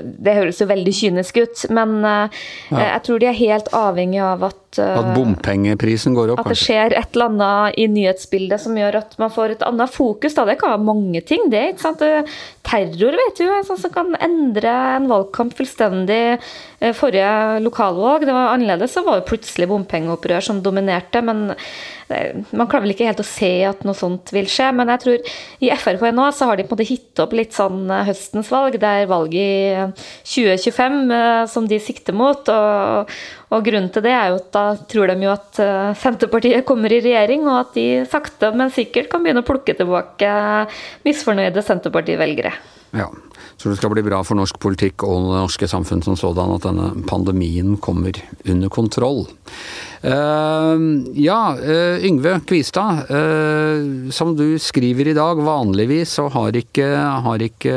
det, 0.00 0.36
høres 0.38 0.60
jo 0.62 0.68
veldig 0.70 0.94
kynisk 0.96 1.42
ut, 1.42 1.64
men 1.74 1.98
uh, 2.00 2.42
ja. 2.70 2.82
jeg 2.94 3.04
tror 3.08 3.22
de 3.22 3.30
er 3.30 3.38
helt 3.38 3.72
avhengig 3.76 4.22
av 4.24 4.48
at 4.50 4.61
uh, 4.80 4.98
At 5.00 5.10
bompengeprisen 5.16 6.16
går 6.16 6.34
opp, 6.34 6.42
At 6.44 6.52
det 6.52 6.60
skjer 6.60 6.96
et 6.96 7.16
eller 7.16 7.30
annet 7.30 7.78
i 7.80 7.86
nyhetsbildet 7.92 8.62
som 8.62 8.76
gjør 8.78 9.00
at 9.02 9.16
man 9.20 9.32
får 9.34 9.56
et 9.56 9.64
annet 9.66 9.92
fokus. 9.92 10.36
Da. 10.36 10.46
Det 10.48 10.58
kan 10.60 10.74
være 10.74 10.86
mange 10.86 11.22
ting, 11.28 11.48
det. 11.52 11.64
ikke 11.74 11.86
sant? 11.86 12.04
Terror 12.66 13.18
vet 13.18 13.40
du, 13.40 13.46
er 13.50 13.64
sånn 13.66 13.80
som 13.80 13.92
kan 13.94 14.14
endre 14.22 14.72
en 14.96 15.08
valgkamp 15.10 15.56
fullstendig. 15.58 16.38
Eh, 16.80 16.94
forrige 16.96 17.62
lokalvalg 17.64 18.28
det 18.28 18.36
var 18.36 18.54
annerledes, 18.54 18.94
så 18.94 19.04
var 19.06 19.20
det 19.20 19.28
plutselig 19.28 19.68
bompengeopprør 19.70 20.44
som 20.44 20.62
dominerte. 20.64 21.22
men 21.22 21.50
man 22.52 22.68
klarer 22.68 22.86
vel 22.86 22.94
ikke 22.94 23.08
helt 23.08 23.22
å 23.22 23.26
se 23.26 23.50
at 23.68 23.84
noe 23.86 23.96
sånt 23.96 24.32
vil 24.34 24.48
skje, 24.50 24.68
men 24.76 24.90
jeg 24.92 25.02
tror 25.04 25.32
i 25.64 25.70
Frp 25.78 26.04
nå 26.14 26.28
så 26.34 26.48
har 26.50 26.58
de 26.58 26.66
på 26.66 26.74
en 26.74 26.76
måte 26.76 26.88
hittet 26.88 27.22
opp 27.24 27.34
litt 27.36 27.56
sånn 27.56 27.86
eh, 27.90 28.04
høstens 28.08 28.50
valg. 28.52 28.78
Det 28.80 28.92
er 29.02 29.10
valget 29.10 29.38
i 29.40 29.86
2025 30.34 30.98
eh, 31.16 31.44
som 31.52 31.68
de 31.70 31.80
sikter 31.82 32.16
mot. 32.16 32.52
Og, 32.52 33.14
og, 33.52 33.64
grunnen 33.66 33.90
til 33.92 34.04
det 34.06 34.12
er 34.16 34.30
jo 34.32 34.38
at 34.40 34.50
da 34.54 34.64
tror 34.88 35.12
de 35.12 35.26
jo 35.26 35.32
at 35.34 35.62
eh, 35.62 35.94
Senterpartiet 36.00 36.66
kommer 36.68 36.92
i 36.92 37.02
regjering, 37.04 37.44
og 37.48 37.58
at 37.60 37.74
de 37.76 37.86
sakte, 38.08 38.52
men 38.56 38.72
sikkert 38.72 39.10
kan 39.12 39.24
begynne 39.24 39.44
å 39.44 39.48
plukke 39.48 39.76
tilbake 39.78 40.36
misfornøyde 41.06 41.64
Senterparti-velgere. 41.66 42.54
Ja, 42.92 43.06
så 43.56 43.70
det 43.70 43.78
skal 43.78 43.92
bli 43.94 44.02
bra 44.04 44.18
for 44.26 44.36
norsk 44.36 44.58
politikk 44.60 45.04
og 45.06 45.30
det 45.30 45.40
norske 45.44 45.68
samfunn 45.70 46.02
som 46.04 46.16
sådan 46.18 46.52
at 46.56 46.66
denne 46.66 46.90
pandemien 47.08 47.76
kommer 47.80 48.18
under 48.44 48.72
kontroll. 48.72 49.22
Uh, 50.02 50.76
ja, 51.16 51.54
uh, 51.56 52.02
Yngve 52.04 52.34
Kvistad. 52.48 53.06
Uh, 53.08 54.10
som 54.12 54.34
du 54.36 54.58
skriver 54.60 55.12
i 55.12 55.16
dag, 55.16 55.40
vanligvis 55.40 56.18
så 56.18 56.26
har 56.34 56.58
ikke, 56.58 56.88
har 57.24 57.44
ikke 57.46 57.76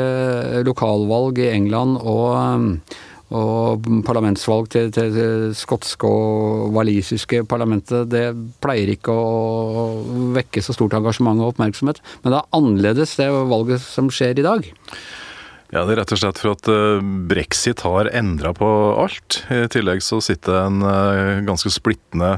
lokalvalg 0.66 1.40
i 1.44 1.52
England 1.54 2.00
og 2.02 2.96
og 3.34 3.86
parlamentsvalg 4.06 4.68
til, 4.70 4.92
til, 4.94 5.16
skotske 5.58 6.06
og 6.06 6.70
walisiske 6.76 7.42
parlamentet, 7.50 8.06
det 8.12 8.28
pleier 8.62 8.92
ikke 8.92 9.10
å 9.10 10.30
vekke 10.36 10.62
så 10.62 10.76
stort 10.76 10.94
engasjement 10.94 11.42
og 11.42 11.56
oppmerksomhet. 11.56 11.98
Men 12.22 12.32
det 12.32 12.38
er 12.38 12.58
annerledes, 12.60 13.16
det 13.18 13.30
valget 13.50 13.82
som 13.82 14.10
skjer 14.14 14.38
i 14.38 14.46
dag. 14.46 14.68
Ja, 15.74 15.82
Det 15.82 15.96
er 15.96 16.02
rett 16.04 16.12
og 16.14 16.20
slett 16.20 16.38
for 16.38 16.54
at 16.54 16.68
eh, 16.70 17.06
brexit 17.26 17.82
har 17.82 18.10
endra 18.14 18.52
på 18.54 18.68
alt. 19.02 19.42
I 19.50 19.66
tillegg 19.74 20.04
så 20.04 20.20
sitter 20.22 20.60
en 20.62 20.78
eh, 20.86 21.40
ganske 21.46 21.72
splittende 21.74 22.36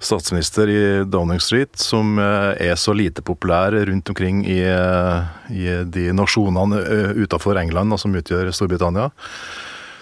statsminister 0.00 0.68
i 0.72 0.82
Downing 1.08 1.40
Street, 1.40 1.72
som 1.80 2.20
eh, 2.20 2.52
er 2.68 2.76
så 2.76 2.92
lite 2.92 3.24
populær 3.24 3.72
rundt 3.88 4.12
omkring 4.12 4.44
i, 4.44 4.60
i 4.60 5.66
de 5.88 6.06
nasjonene 6.12 6.84
utafor 7.24 7.56
England, 7.60 7.96
som 8.00 8.16
utgjør 8.20 8.52
Storbritannia. 8.52 9.08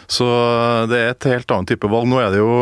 Så 0.09 0.27
det 0.89 0.99
er 0.99 1.11
et 1.13 1.31
helt 1.35 1.51
annet 1.53 1.75
type 1.75 1.91
valg. 1.91 2.09
Nå 2.09 2.21
er 2.23 2.31
det 2.33 2.41
jo 2.41 2.53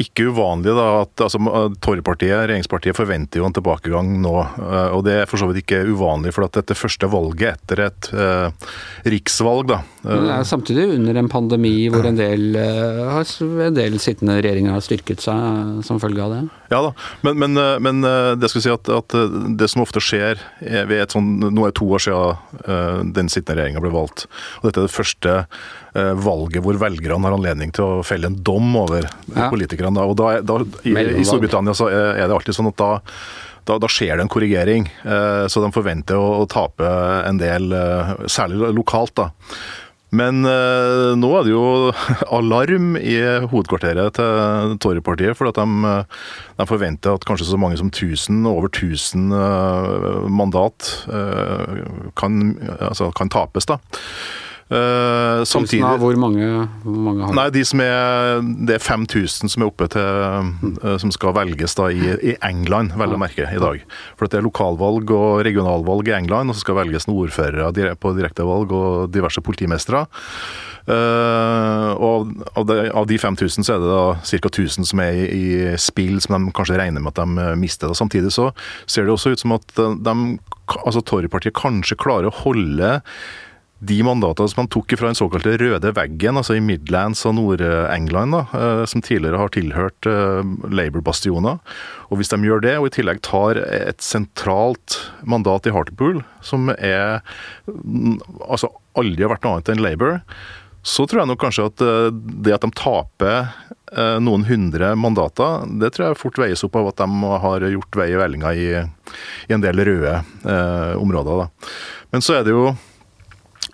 ikke 0.00 0.30
uvanlig 0.32 0.72
da, 0.72 0.86
at 1.02 1.22
altså, 1.26 1.38
Torgpartiet, 1.84 2.32
regjeringspartiet, 2.46 2.96
forventer 2.96 3.42
jo 3.42 3.46
en 3.48 3.54
tilbakegang 3.56 4.14
nå. 4.24 4.32
Eh, 4.40 4.94
og 4.96 5.04
det 5.06 5.18
er 5.20 5.28
for 5.28 5.40
så 5.40 5.48
vidt 5.50 5.62
ikke 5.62 5.82
uvanlig, 5.90 6.32
for 6.34 6.46
at 6.46 6.56
dette 6.56 6.76
første 6.78 7.08
valget 7.12 7.58
etter 7.58 7.84
et 7.88 8.08
eh, 8.16 8.70
riksvalg, 9.12 9.68
da 9.68 9.82
Men 10.06 10.26
det 10.28 10.34
er 10.38 10.48
samtidig 10.48 10.88
under 10.96 11.20
en 11.20 11.30
pandemi 11.32 11.74
hvor 11.92 12.08
en 12.08 12.18
del, 12.18 12.48
eh, 12.56 13.36
en 13.68 13.76
del 13.76 14.00
sittende 14.02 14.40
regjeringer 14.40 14.78
har 14.78 14.84
styrket 14.84 15.22
seg 15.24 15.84
som 15.86 16.00
følge 16.02 16.24
av 16.24 16.36
det? 16.38 16.42
Ja 16.72 16.80
da, 16.86 16.92
men, 17.26 17.38
men, 17.42 17.58
eh, 17.60 17.76
men 17.84 18.00
det 18.40 18.50
skal 18.50 18.64
si 18.64 18.72
at, 18.72 18.88
at, 18.88 19.16
det 19.58 19.68
som 19.70 19.84
ofte 19.84 20.00
skjer 20.02 20.40
ved 20.60 20.96
et 21.02 21.14
sånn, 21.14 21.34
Nå 21.52 21.66
er 21.66 21.72
det 21.72 21.78
to 21.78 21.86
år 21.92 22.02
siden 22.02 23.12
den 23.14 23.28
sittende 23.32 23.60
regjeringa 23.60 23.82
ble 23.84 23.92
valgt. 23.92 24.24
og 24.60 24.68
Dette 24.68 24.82
er 24.82 24.88
det 24.88 24.94
første 24.94 25.36
valget 25.92 26.64
hvor 26.64 26.78
velgerne 26.80 27.28
har 27.28 27.36
anledning 27.36 27.72
til 27.76 27.84
å 27.84 28.04
felle 28.06 28.30
en 28.30 28.38
dom 28.40 28.70
over 28.80 29.04
ja. 29.04 29.48
politikerne 29.52 29.92
Da. 29.92 30.06
Og 30.08 30.16
da, 30.16 30.34
da 30.40 30.58
i, 30.88 30.94
I 30.94 31.26
Storbritannia 31.28 31.76
så 31.76 31.90
er 31.92 32.22
det 32.24 32.32
alltid 32.32 32.56
sånn 32.56 32.70
at 32.72 32.80
da 32.80 32.92
da, 33.68 33.78
da, 33.78 33.88
skjer 33.90 34.16
det 34.16 34.26
en 34.26 34.32
korrigering. 34.32 34.88
Eh, 35.04 35.44
så 35.50 35.62
de 35.62 35.70
forventer 35.74 36.18
å, 36.18 36.42
å 36.42 36.48
tape 36.50 36.88
en 37.28 37.38
del, 37.40 37.70
eh, 37.76 38.12
særlig 38.30 38.72
lokalt. 38.74 39.14
da. 39.18 39.30
Men 40.12 40.44
eh, 40.44 41.12
nå 41.16 41.30
er 41.38 41.46
det 41.46 41.54
jo 41.54 41.64
alarm 42.38 42.94
i 43.00 43.16
hovedkvarteret 43.48 44.18
til 44.18 44.76
Torypartiet, 44.84 45.36
for 45.38 45.48
at 45.48 45.56
de, 45.56 45.94
de, 46.60 46.68
forventer 46.68 47.16
at 47.16 47.26
kanskje 47.28 47.48
så 47.48 47.60
mange 47.60 47.80
som 47.80 47.88
1000, 47.88 48.44
over 48.48 48.68
1000 48.68 49.32
eh, 49.32 50.28
mandat 50.28 50.92
eh, 51.08 51.82
kan, 52.18 52.42
altså, 52.78 53.10
kan 53.16 53.32
tapes. 53.32 53.68
da. 53.72 53.80
Uh, 54.72 55.42
samtidig 55.44 55.84
Hvor 56.00 56.16
mange, 56.16 56.46
hvor 56.80 57.00
mange 57.04 57.26
har 57.26 57.34
Nei, 57.36 57.48
de 57.52 57.60
som 57.66 57.80
er, 57.84 58.38
Det 58.40 58.78
er 58.78 58.80
5000 58.80 59.52
som 59.52 59.64
er 59.64 59.68
oppe 59.68 59.88
til 59.92 60.00
uh, 60.80 60.94
Som 61.02 61.12
skal 61.12 61.34
velges 61.36 61.76
da 61.76 61.90
i, 61.92 62.14
i 62.30 62.32
England, 62.46 62.94
vel 62.96 63.12
å 63.12 63.20
merke, 63.20 63.44
i 63.44 63.60
dag. 63.60 63.82
For 64.16 64.32
det 64.32 64.40
er 64.40 64.46
lokalvalg 64.46 65.12
og 65.12 65.42
regionalvalg 65.44 66.08
i 66.08 66.16
England, 66.16 66.50
og 66.50 66.56
så 66.56 66.64
skal 66.64 66.78
velges 66.78 67.08
noen 67.08 67.26
ordførere 67.26 67.68
på 68.00 68.14
direktevalg 68.16 68.72
og 68.72 69.12
diverse 69.12 69.42
politimestere. 69.44 70.06
Uh, 70.88 71.92
og 72.00 72.32
av 72.58 72.66
de, 72.66 72.78
av 73.02 73.06
de, 73.10 73.20
5000 73.20 73.66
så 73.66 73.76
er 73.76 73.84
det 73.84 73.92
da 73.92 74.02
ca. 74.16 74.50
1000 74.50 74.88
som 74.88 75.04
er 75.04 75.20
i, 75.20 75.28
i, 75.36 75.76
spill, 75.80 76.18
som 76.24 76.38
de 76.38 76.56
kanskje 76.56 76.80
regner 76.80 77.04
med 77.04 77.12
at 77.12 77.22
de 77.22 77.52
mister. 77.60 77.92
Da. 77.92 77.98
samtidig 77.98 78.32
så 78.34 78.50
ser 78.86 79.06
det 79.06 79.14
også 79.14 79.34
ut 79.34 79.44
som 79.44 79.56
at 79.58 79.76
de, 79.76 80.18
altså 80.82 81.04
Torypartiet 81.04 81.56
kanskje 81.58 82.00
klarer 82.00 82.30
å 82.30 82.38
holde 82.42 83.00
de 83.82 83.98
mandatene 84.06 84.50
som 84.50 84.62
han 84.62 84.70
tok 84.70 84.94
fra 84.94 85.08
den 85.10 85.18
såkalte 85.18 85.56
røde 85.58 85.90
veggen, 85.96 86.38
altså 86.38 86.54
i 86.54 86.62
Midlands 86.62 87.24
og 87.26 87.34
Nord-England, 87.38 88.36
eh, 88.54 88.82
som 88.86 89.02
tidligere 89.02 89.40
har 89.40 89.50
tilhørt 89.54 90.06
eh, 90.06 90.52
Labour-bastioner. 90.70 91.58
Og 92.10 92.20
Hvis 92.20 92.30
de 92.30 92.38
gjør 92.46 92.62
det, 92.62 92.76
og 92.78 92.86
i 92.86 92.94
tillegg 92.94 93.22
tar 93.26 93.58
et 93.58 94.04
sentralt 94.04 95.00
mandat 95.26 95.66
i 95.66 95.74
Hartlepool, 95.74 96.20
som 96.44 96.70
er 96.76 97.24
altså 98.46 98.70
aldri 98.98 99.26
har 99.26 99.32
vært 99.34 99.48
noe 99.48 99.56
annet 99.56 99.72
enn 99.72 99.82
Labour, 99.82 100.20
så 100.86 101.06
tror 101.06 101.22
jeg 101.22 101.30
nok 101.30 101.42
kanskje 101.42 101.66
at 101.72 101.84
eh, 101.86 102.22
det 102.46 102.54
at 102.54 102.66
de 102.66 102.70
taper 102.78 103.54
noen 103.92 104.46
hundre 104.48 104.94
mandater, 104.96 105.66
det 105.76 105.90
tror 105.92 106.06
jeg 106.06 106.16
fort 106.16 106.38
veies 106.40 106.62
opp 106.64 106.78
av 106.80 106.86
at 106.88 107.02
de 107.02 107.32
har 107.42 107.66
gjort 107.74 107.98
vei 108.00 108.06
i 108.08 108.14
vellinga 108.16 108.52
i, 108.56 108.70
i, 108.80 109.52
en 109.52 109.60
del 109.60 109.82
røde 109.84 110.14
eh, 110.16 110.94
områder. 110.96 111.42
Da. 111.42 111.74
Men 112.14 112.24
så 112.24 112.38
er 112.38 112.46
det 112.46 112.54
jo 112.54 112.70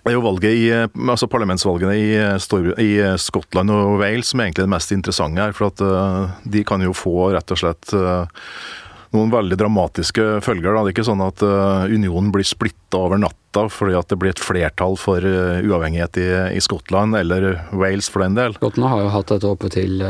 det 0.09 0.15
er 0.15 0.17
jo 0.17 0.25
valget 0.25 0.57
i, 0.57 0.67
altså 0.73 1.29
parlamentsvalgene 1.29 1.93
i, 1.93 2.07
i, 2.81 2.91
Skottland 3.21 3.69
og 3.69 3.99
Wales 4.01 4.31
som 4.31 4.41
er 4.41 4.49
egentlig 4.49 4.65
det 4.65 4.73
mest 4.73 4.93
interessante 4.95 5.43
her. 5.43 5.53
For 5.53 5.69
at 5.69 5.83
de 6.49 6.63
kan 6.65 6.81
jo 6.81 6.95
få 6.97 7.29
rett 7.35 7.53
og 7.53 7.61
slett 7.61 7.93
noen 9.15 9.31
veldig 9.33 9.57
dramatiske 9.59 10.25
følger. 10.45 10.71
Da. 10.73 10.83
Det 10.83 10.91
er 10.91 10.97
ikke 10.97 11.07
sånn 11.07 11.25
at 11.25 11.43
uh, 11.45 11.89
unionen 11.89 12.29
blir 12.33 12.47
splitta 12.47 13.01
over 13.01 13.21
natta 13.21 13.65
fordi 13.73 13.95
at 13.97 14.11
det 14.11 14.19
blir 14.21 14.35
et 14.35 14.41
flertall 14.43 14.93
for 15.01 15.25
uavhengighet 15.25 16.19
i, 16.21 16.27
i, 16.53 16.61
Skottland, 16.61 17.17
eller 17.17 17.55
Wales 17.73 18.05
for 18.13 18.21
den 18.21 18.37
del. 18.37 18.53
Skottland 18.59 18.93
har 18.93 19.01
jo 19.01 19.13
hatt 19.15 19.31
dette 19.33 19.49
oppe 19.49 19.71
til 19.73 20.03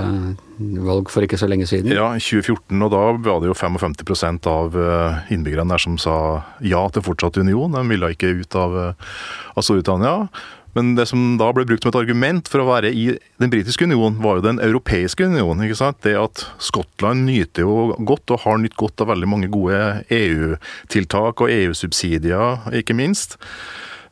valg 0.60 1.10
for 1.12 1.24
ikke 1.24 1.40
så 1.40 1.48
lenge 1.50 1.68
siden. 1.70 1.94
Ja, 1.96 2.12
i 2.16 2.22
2014, 2.22 2.76
og 2.84 2.92
da 2.92 3.02
var 3.16 3.42
det 3.42 3.50
jo 3.50 3.58
55 3.58 4.40
av 4.50 4.76
eh, 4.76 5.34
innbyggerne 5.34 5.76
der 5.76 5.84
som 5.84 5.98
sa 6.02 6.16
ja 6.60 6.84
til 6.94 7.06
fortsatt 7.06 7.40
union. 7.40 7.76
De 7.76 7.84
ville 7.88 8.12
ikke 8.14 8.34
ut 8.42 8.60
av, 8.60 8.78
eh, 8.78 9.12
av 9.56 9.66
Storbritannia. 9.66 10.16
Men 10.78 10.94
det 10.98 11.08
som 11.10 11.38
da 11.40 11.50
ble 11.56 11.66
brukt 11.68 11.84
som 11.84 11.94
et 11.94 12.00
argument 12.00 12.50
for 12.52 12.62
å 12.62 12.68
være 12.70 12.92
i 12.94 13.06
den 13.42 13.52
britiske 13.52 13.88
union, 13.90 14.20
var 14.22 14.40
jo 14.40 14.46
den 14.46 14.62
europeiske 14.64 15.26
union. 15.32 15.64
ikke 15.66 15.80
sant? 15.80 16.02
Det 16.06 16.16
at 16.20 16.46
Skottland 16.62 17.26
nyter 17.30 17.66
jo 17.66 17.96
godt, 17.98 18.30
og 18.36 18.46
har 18.46 18.62
nytt 18.62 18.78
godt 18.80 19.02
av 19.04 19.12
veldig 19.14 19.30
mange 19.30 19.52
gode 19.52 20.04
EU-tiltak 20.14 21.42
og 21.46 21.54
EU-subsidier, 21.54 22.70
ikke 22.82 22.98
minst. 22.98 23.40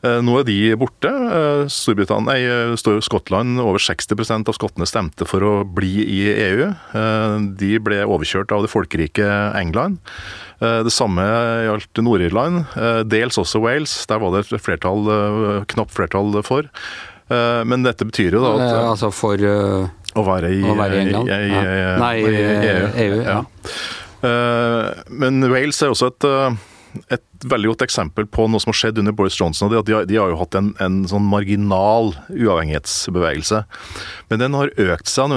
Eh, 0.06 0.20
nå 0.22 0.36
er 0.40 0.46
de 0.46 0.58
borte. 0.78 1.10
Eh, 1.10 1.64
Storbritannia, 1.74 2.38
eh, 2.38 3.00
Skottland 3.02 3.60
Over 3.60 3.82
60% 3.82 4.50
av 4.50 4.54
skottene 4.54 4.86
stemte 4.86 5.26
for 5.26 5.42
å 5.42 5.54
bli 5.66 6.06
i 6.06 6.22
EU. 6.30 6.70
De 7.58 7.80
ble 7.80 8.04
overkjørt 8.06 8.52
av 8.52 8.62
det 8.62 8.72
folkerike 8.72 9.26
England. 9.58 9.98
Det 10.60 10.92
samme 10.92 11.22
gjaldt 11.22 12.02
Nord-Irland, 12.02 12.66
dels 13.06 13.38
også 13.38 13.62
Wales. 13.62 14.06
Der 14.10 14.18
var 14.18 14.32
det 14.34 14.52
et 14.52 14.62
flertall, 14.62 15.06
knapt 15.70 15.94
flertall 15.94 16.42
for. 16.44 16.66
Men 17.30 17.84
dette 17.84 18.06
betyr 18.08 18.34
jo 18.34 18.42
da 18.42 18.54
at 18.56 18.76
Altså 18.88 19.12
for 19.12 19.36
uh, 19.36 19.86
å 20.16 20.24
være 20.24 20.50
i, 20.56 20.64
å 20.64 20.74
være 20.80 20.96
i 20.96 21.02
England? 21.04 21.30
I, 21.30 21.50
i, 21.52 21.52
ja. 21.52 21.92
Nei, 22.00 22.16
i 22.24 22.40
EU. 22.72 22.88
EU 23.04 23.20
ja. 23.22 23.38
ja. 24.24 25.04
Men 25.12 25.44
Wales 25.52 25.82
er 25.84 25.94
også 25.94 26.10
et 26.14 26.30
et 27.14 27.24
veldig 27.46 27.72
godt 27.74 27.86
eksempel 27.86 28.28
på 28.30 28.48
noe 28.50 28.62
som 28.64 28.72
har 28.72 28.80
skjedd 28.80 29.02
under 29.02 29.16
Boris 29.16 29.38
Johnson. 29.40 29.68
og 29.68 29.74
det 29.74 29.92
de, 29.92 29.96
har, 29.96 30.08
de 30.10 30.20
har 30.20 30.32
jo 30.32 30.40
hatt 30.40 30.58
en, 30.58 30.72
en, 30.84 31.00
sånn 31.10 31.28
marginal 31.28 32.14
uavhengighetsbevegelse. 32.34 33.64
Men 34.32 34.44
den 34.44 34.58
har 34.58 34.74
økt 34.74 35.12
seg, 35.12 35.36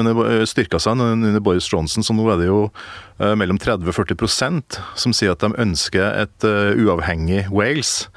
styrka 0.48 0.80
seg 0.82 1.02
under 1.02 1.44
Boris 1.44 1.68
Johnson, 1.70 2.06
så 2.06 2.16
nå 2.16 2.28
er 2.32 2.40
det 2.40 2.48
jo 2.48 2.62
uh, 2.68 3.34
mellom 3.38 3.60
30-40% 3.60 4.80
som 4.98 5.16
sier 5.16 5.34
at 5.34 5.44
de 5.44 5.52
ønsker 5.60 6.06
et 6.24 6.48
uh, 6.48 6.72
uavhengig 6.78 7.46
Wales. 7.52 8.08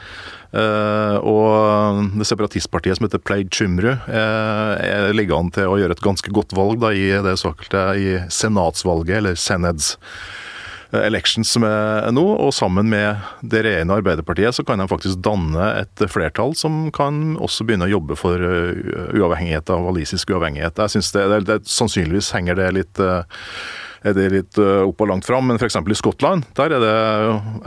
Uh, 0.53 1.17
og 1.25 2.13
det 2.13 2.27
separatistpartiet 2.29 2.99
som 2.99 3.07
heter 3.07 3.21
Plaid 3.25 3.49
Chumru, 3.53 3.89
uh, 3.89 5.09
ligger 5.15 5.39
an 5.39 5.49
til 5.53 5.71
å 5.71 5.79
gjøre 5.81 5.97
et 5.97 6.05
ganske 6.05 6.33
godt 6.35 6.53
valg 6.53 6.77
da, 6.83 6.93
i 6.93 7.09
det 7.25 7.39
såkalte 7.41 7.85
i 7.97 8.09
senatsvalget, 8.29 9.17
eller 9.17 9.39
Seneds. 9.39 9.95
Eh, 10.93 11.05
elections 11.07 11.55
er 11.57 12.11
nå, 12.13 12.23
og 12.37 12.53
sammen 12.53 12.89
med 12.91 13.21
det 13.41 13.63
regjerende 13.65 13.97
Arbeiderpartiet 13.97 14.55
så 14.55 14.65
kan 14.67 14.81
de 14.81 14.89
faktisk 14.89 15.23
danne 15.25 15.69
et 15.81 16.05
flertall 16.11 16.53
som 16.57 16.85
kan 16.93 17.35
også 17.41 17.65
begynne 17.65 17.87
å 17.87 17.95
jobbe 17.95 18.17
for 18.19 18.41
eh, 18.41 19.17
uavhengighet 19.17 19.73
av 19.73 19.87
walisisk 19.87 20.35
uavhengighet. 20.35 20.77
Jeg 20.77 20.95
synes 20.95 21.13
det, 21.15 21.25
det, 21.31 21.41
det, 21.49 21.59
Sannsynligvis 21.73 22.33
henger 22.35 22.59
det 22.59 22.69
litt 22.75 23.01
uh, 23.01 23.23
er 24.03 24.15
det 24.17 24.25
litt 24.33 24.59
eh, 24.61 24.83
opp 24.83 25.01
og 25.03 25.09
langt 25.09 25.27
fram. 25.27 25.47
Men 25.49 25.59
f.eks. 25.59 25.77
i 25.79 25.97
Skottland 25.97 26.47
der 26.57 26.75
er 26.75 26.83
det 26.83 26.95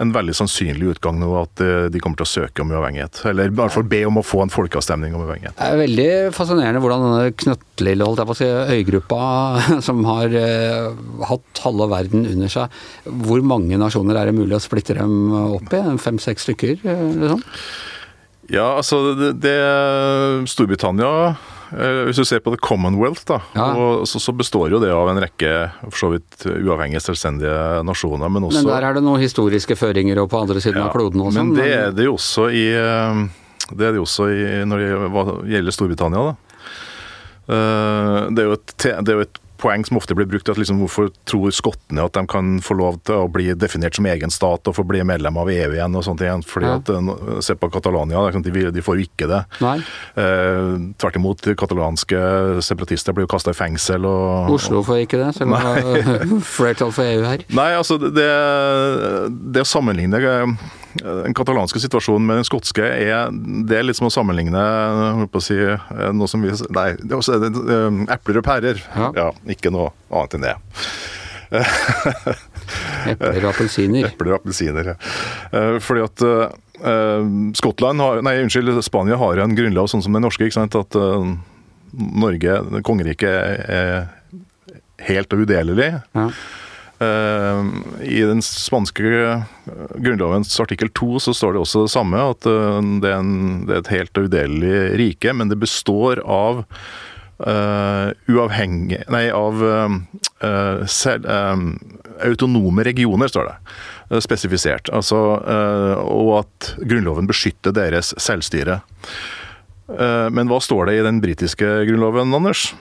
en 0.02 0.12
veldig 0.14 0.34
sannsynlig 0.36 0.96
utgang 0.96 1.18
nå 1.20 1.30
at 1.40 1.62
eh, 1.64 1.88
de 1.92 2.02
kommer 2.02 2.20
til 2.20 2.26
å 2.26 2.32
søke 2.32 2.64
om 2.64 2.74
uavhengighet. 2.74 3.22
Eller 3.30 3.50
i 3.50 3.56
hvert 3.56 3.74
fall 3.74 3.86
be 3.88 4.02
om 4.08 4.20
å 4.20 4.26
få 4.26 4.42
en 4.44 4.52
folkeavstemning 4.52 5.16
om 5.16 5.24
uavhengighet. 5.24 5.56
Det 5.56 5.70
er 5.70 5.82
veldig 5.82 6.10
fascinerende 6.36 6.82
hvordan 6.84 7.06
denne 7.06 7.34
knøttlille 7.44 8.08
holdt 8.08 8.22
jeg 8.22 8.30
på 8.30 8.36
å 8.36 8.40
si, 8.42 8.50
øygruppa 8.76 9.20
som 9.88 10.04
har 10.08 10.36
uh, 10.36 11.26
hatt 11.32 11.64
halve 11.64 11.90
verden 11.92 12.28
under 12.28 12.52
seg, 12.52 12.80
hvor 13.26 13.42
mange 13.46 13.80
nasjoner 13.80 14.20
er 14.20 14.30
det 14.30 14.38
mulig 14.38 14.58
å 14.58 14.62
splitte 14.62 14.96
dem 14.98 15.34
opp 15.56 15.72
i? 15.76 15.82
Fem-seks 16.02 16.48
stykker? 16.48 16.80
Liksom? 16.84 17.42
Ja, 18.52 18.76
altså 18.76 19.00
det, 19.18 19.32
det 19.42 19.58
Storbritannia 20.52 21.12
Eh, 21.32 21.55
hvis 21.76 22.16
du 22.16 22.24
ser 22.24 22.40
på 22.40 22.52
The 22.54 22.60
Commonwealth, 22.62 23.26
da, 23.28 23.40
ja. 23.52 23.66
så, 24.08 24.20
så, 24.22 24.32
består 24.36 24.70
jo 24.72 24.80
det 24.80 24.88
av 24.94 25.10
en 25.12 25.20
rekke 25.20 25.50
for 25.84 25.98
så 26.00 26.10
vidt 26.14 26.46
uavhengige, 26.48 27.02
selvstendige 27.04 27.82
nasjoner. 27.84 28.32
Men, 28.32 28.48
også, 28.48 28.62
men 28.62 28.70
der 28.72 28.88
er 28.88 28.96
det 28.96 29.04
noen 29.04 29.20
historiske 29.20 29.76
føringer 29.76 30.22
og 30.22 30.30
på 30.32 30.40
andre 30.40 30.62
siden 30.64 30.80
ja, 30.80 30.88
av 30.88 30.96
kloden 30.96 31.20
også? 31.26 31.42
Men 31.42 31.52
det 31.58 31.68
er 31.74 31.92
det 31.96 32.08
jo 32.08 32.16
også 32.16 32.48
i, 32.48 32.66
eh, 32.80 33.22
det 33.72 33.88
er 33.88 33.96
det 33.96 34.02
også 34.02 34.28
i 34.32 34.44
når 34.68 34.84
det 34.84 35.38
gjelder 35.52 35.76
Storbritannia. 35.76 36.30
da. 36.30 36.62
Eh, 37.46 38.20
det 38.34 38.42
er 38.42 38.48
jo 38.48 38.56
et, 38.56 38.76
det 38.82 39.12
er 39.12 39.20
jo 39.20 39.26
et 39.26 39.42
poeng 39.60 39.84
som 39.86 39.98
ofte 40.00 40.14
blir 40.16 40.28
brukt. 40.30 40.48
at 40.48 40.58
liksom, 40.58 40.80
Hvorfor 40.82 41.10
tror 41.28 41.50
skottene 41.54 42.04
at 42.06 42.16
de 42.16 42.24
kan 42.30 42.56
få 42.64 42.76
lov 42.78 43.00
til 43.06 43.22
å 43.24 43.30
bli 43.32 43.50
definert 43.54 43.96
som 43.98 44.06
egen 44.06 44.32
stat 44.32 44.68
og 44.68 44.76
få 44.76 44.84
bli 44.86 45.02
medlem 45.06 45.36
av 45.36 45.50
EU 45.50 45.72
igjen? 45.74 45.96
og 45.96 46.04
sånt 46.04 46.22
igjen, 46.24 46.44
fordi 46.46 46.70
ja. 46.70 46.78
at, 46.80 46.90
eh, 46.92 47.40
Se 47.46 47.54
på 47.56 47.70
Catalonia, 47.72 48.24
de, 48.30 48.70
de 48.72 48.82
får 48.82 48.98
jo 48.98 49.06
ikke 49.06 49.28
det. 49.30 49.42
Eh, 49.62 50.72
tvert 51.00 51.18
imot, 51.20 51.50
katalanske 51.58 52.22
separatister 52.64 53.16
blir 53.16 53.26
jo 53.26 53.32
kasta 53.34 53.54
i 53.54 53.58
fengsel. 53.58 54.06
og... 54.08 54.50
Oslo 54.56 54.82
får 54.86 55.04
ikke 55.04 55.20
det, 55.22 55.34
selv 55.36 55.52
om 55.52 55.60
det 55.60 56.00
er 56.00 56.40
flertall 56.56 56.94
for 56.94 57.06
EU 57.06 57.22
her? 57.26 57.44
Nei, 57.56 57.70
altså 57.76 57.98
det, 58.00 58.26
det 59.52 59.64
å 59.64 59.68
sammenligne 59.68 60.20
den 61.02 61.34
katalanske 61.36 61.80
situasjonen 61.82 62.26
med 62.26 62.40
den 62.40 62.46
skotske 62.48 62.84
er 62.84 63.30
Det 63.68 63.78
er 63.78 63.86
litt 63.86 63.98
som 63.98 64.08
å 64.08 64.12
sammenligne 64.12 64.62
å 65.26 65.42
si, 65.42 65.56
noe 66.16 66.28
som 66.30 66.44
vi 66.44 66.54
Nei, 66.74 66.88
det 67.00 67.16
er 67.18 67.44
det, 67.44 67.50
eh, 67.76 68.02
epler 68.16 68.40
og 68.40 68.46
pærer. 68.46 68.82
Ja. 68.94 69.10
ja. 69.16 69.28
Ikke 69.52 69.72
noe 69.74 69.92
annet 70.10 70.36
enn 70.36 70.46
det. 70.46 70.54
Epler 73.12 73.44
og 73.44 73.50
appelsiner. 73.52 74.08
Epler 74.08 74.32
og 74.32 74.38
appelsiner, 74.40 74.92
ja. 74.92 74.96
Eh, 75.52 75.76
fordi 75.82 76.06
at 76.06 76.28
Skottland 77.56 78.02
har, 78.04 78.18
nei, 78.20 78.34
unnskyld, 78.42 78.74
Spania 78.84 79.16
har 79.16 79.40
en 79.40 79.54
grunnlov 79.56 79.86
sånn 79.88 80.02
som 80.04 80.12
den 80.12 80.26
norske. 80.26 80.44
ikke 80.44 80.58
sant, 80.58 80.76
At 80.76 80.92
Norge, 81.96 82.58
kongeriket, 82.84 83.70
er 83.72 84.10
helt 85.08 85.32
og 85.32 85.46
udelelig. 85.46 85.94
Ja. 86.12 86.26
Eh, 86.98 87.64
I 88.08 88.20
den 88.24 88.40
spanske 88.42 89.04
eh, 89.04 89.42
grunnlovens 90.00 90.54
artikkel 90.60 90.88
to 90.96 91.18
så 91.20 91.34
står 91.36 91.52
det 91.52 91.60
også 91.60 91.82
det 91.84 91.92
samme, 91.92 92.22
at 92.32 92.48
eh, 92.48 92.78
det 93.02 93.10
er, 93.10 93.18
en, 93.20 93.66
det 93.68 93.74
er 93.74 93.82
et 93.82 93.92
helt 93.92 94.20
og 94.20 94.30
udelelig 94.30 94.78
rike, 95.02 95.34
men 95.36 95.52
det 95.52 95.60
består 95.60 96.22
av 96.24 96.64
uh, 97.44 98.08
uavhengig 98.32 99.02
Nei, 99.12 99.26
av 99.28 99.60
uh, 99.60 100.86
selv, 100.88 101.28
um, 101.28 101.68
autonome 102.24 102.86
regioner, 102.86 103.28
står 103.28 103.50
det. 103.50 103.56
Spesifisert. 104.24 104.88
Altså, 104.94 105.20
uh, 105.44 106.00
og 106.00 106.32
at 106.40 106.72
Grunnloven 106.80 107.28
beskytter 107.28 107.76
deres 107.76 108.14
selvstyre. 108.16 108.80
Men 109.86 110.48
hva 110.50 110.56
står 110.58 110.88
det 110.88 110.96
i 110.96 111.02
den 111.06 111.20
britiske 111.22 111.66
grunnloven, 111.86 112.32
Anders? 112.34 112.72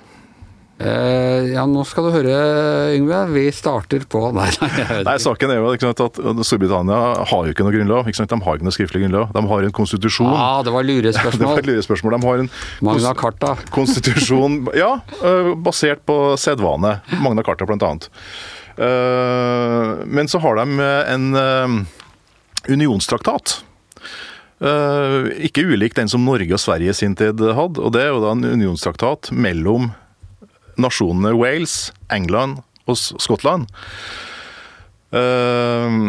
Eh, 0.75 1.53
ja, 1.53 1.63
nå 1.71 1.85
skal 1.87 2.09
du 2.09 2.11
høre, 2.11 2.33
Yngve. 2.97 3.19
Vi 3.31 3.43
starter 3.55 4.03
på 4.11 4.19
Nei, 4.35 4.49
nei, 4.59 4.97
Nei, 5.07 5.15
saken 5.23 5.53
er 5.53 5.61
jo 5.61 5.71
sant, 5.79 6.01
at 6.03 6.19
Storbritannia 6.43 6.97
har 7.31 7.47
jo 7.47 7.53
ikke 7.55 7.63
noe 7.67 7.75
grunnlov. 7.77 8.09
Ikke? 8.11 8.27
De 8.27 8.39
har 8.47 8.59
ikke 8.59 8.67
noe 8.67 8.75
skriftlig 8.75 9.05
grunnlov. 9.05 9.31
De 9.35 9.43
har 9.51 9.67
en 9.69 9.75
konstitusjon. 9.79 10.33
Ah, 10.33 10.59
det 10.67 10.73
var 10.75 10.83
Det 10.91 10.91
var 10.91 10.99
et 10.99 10.99
lurespørsmål. 10.99 11.63
lurespørsmål. 11.71 12.17
De 12.17 12.27
har 12.27 12.43
en 12.43 12.51
Magna 12.89 13.13
Carta. 13.15 13.55
konstitusjon 13.77 14.65
Ja, 14.75 14.97
øh, 15.23 15.53
basert 15.63 16.03
på 16.07 16.35
sedvane. 16.41 16.97
Magna 17.23 17.45
Carta, 17.45 17.67
blant 17.69 17.85
annet. 17.87 18.09
Eh, 18.75 20.03
Men 20.05 20.27
så 20.27 20.43
har 20.43 20.59
de 20.59 20.89
en 21.15 21.29
uh, 21.39 21.79
unionstraktat. 22.67 23.61
Eh, 24.59 25.27
Ikke 25.47 25.65
ulik 25.67 25.95
den 25.95 26.09
som 26.11 26.23
Norge 26.25 26.51
og 26.55 26.61
Sverige 26.61 26.91
i 26.93 26.97
sin 26.97 27.15
tid 27.15 27.39
hadde. 27.39 27.79
og 27.81 27.91
Det 27.95 28.03
er 28.03 28.11
jo 28.13 28.23
da 28.23 28.33
en 28.35 28.45
unionstraktat 28.55 29.31
mellom 29.31 29.91
nasjonene 30.81 31.35
Wales, 31.37 31.91
England 32.13 32.61
og 32.85 32.99
Skottland. 32.99 33.69
Eh, 35.15 35.99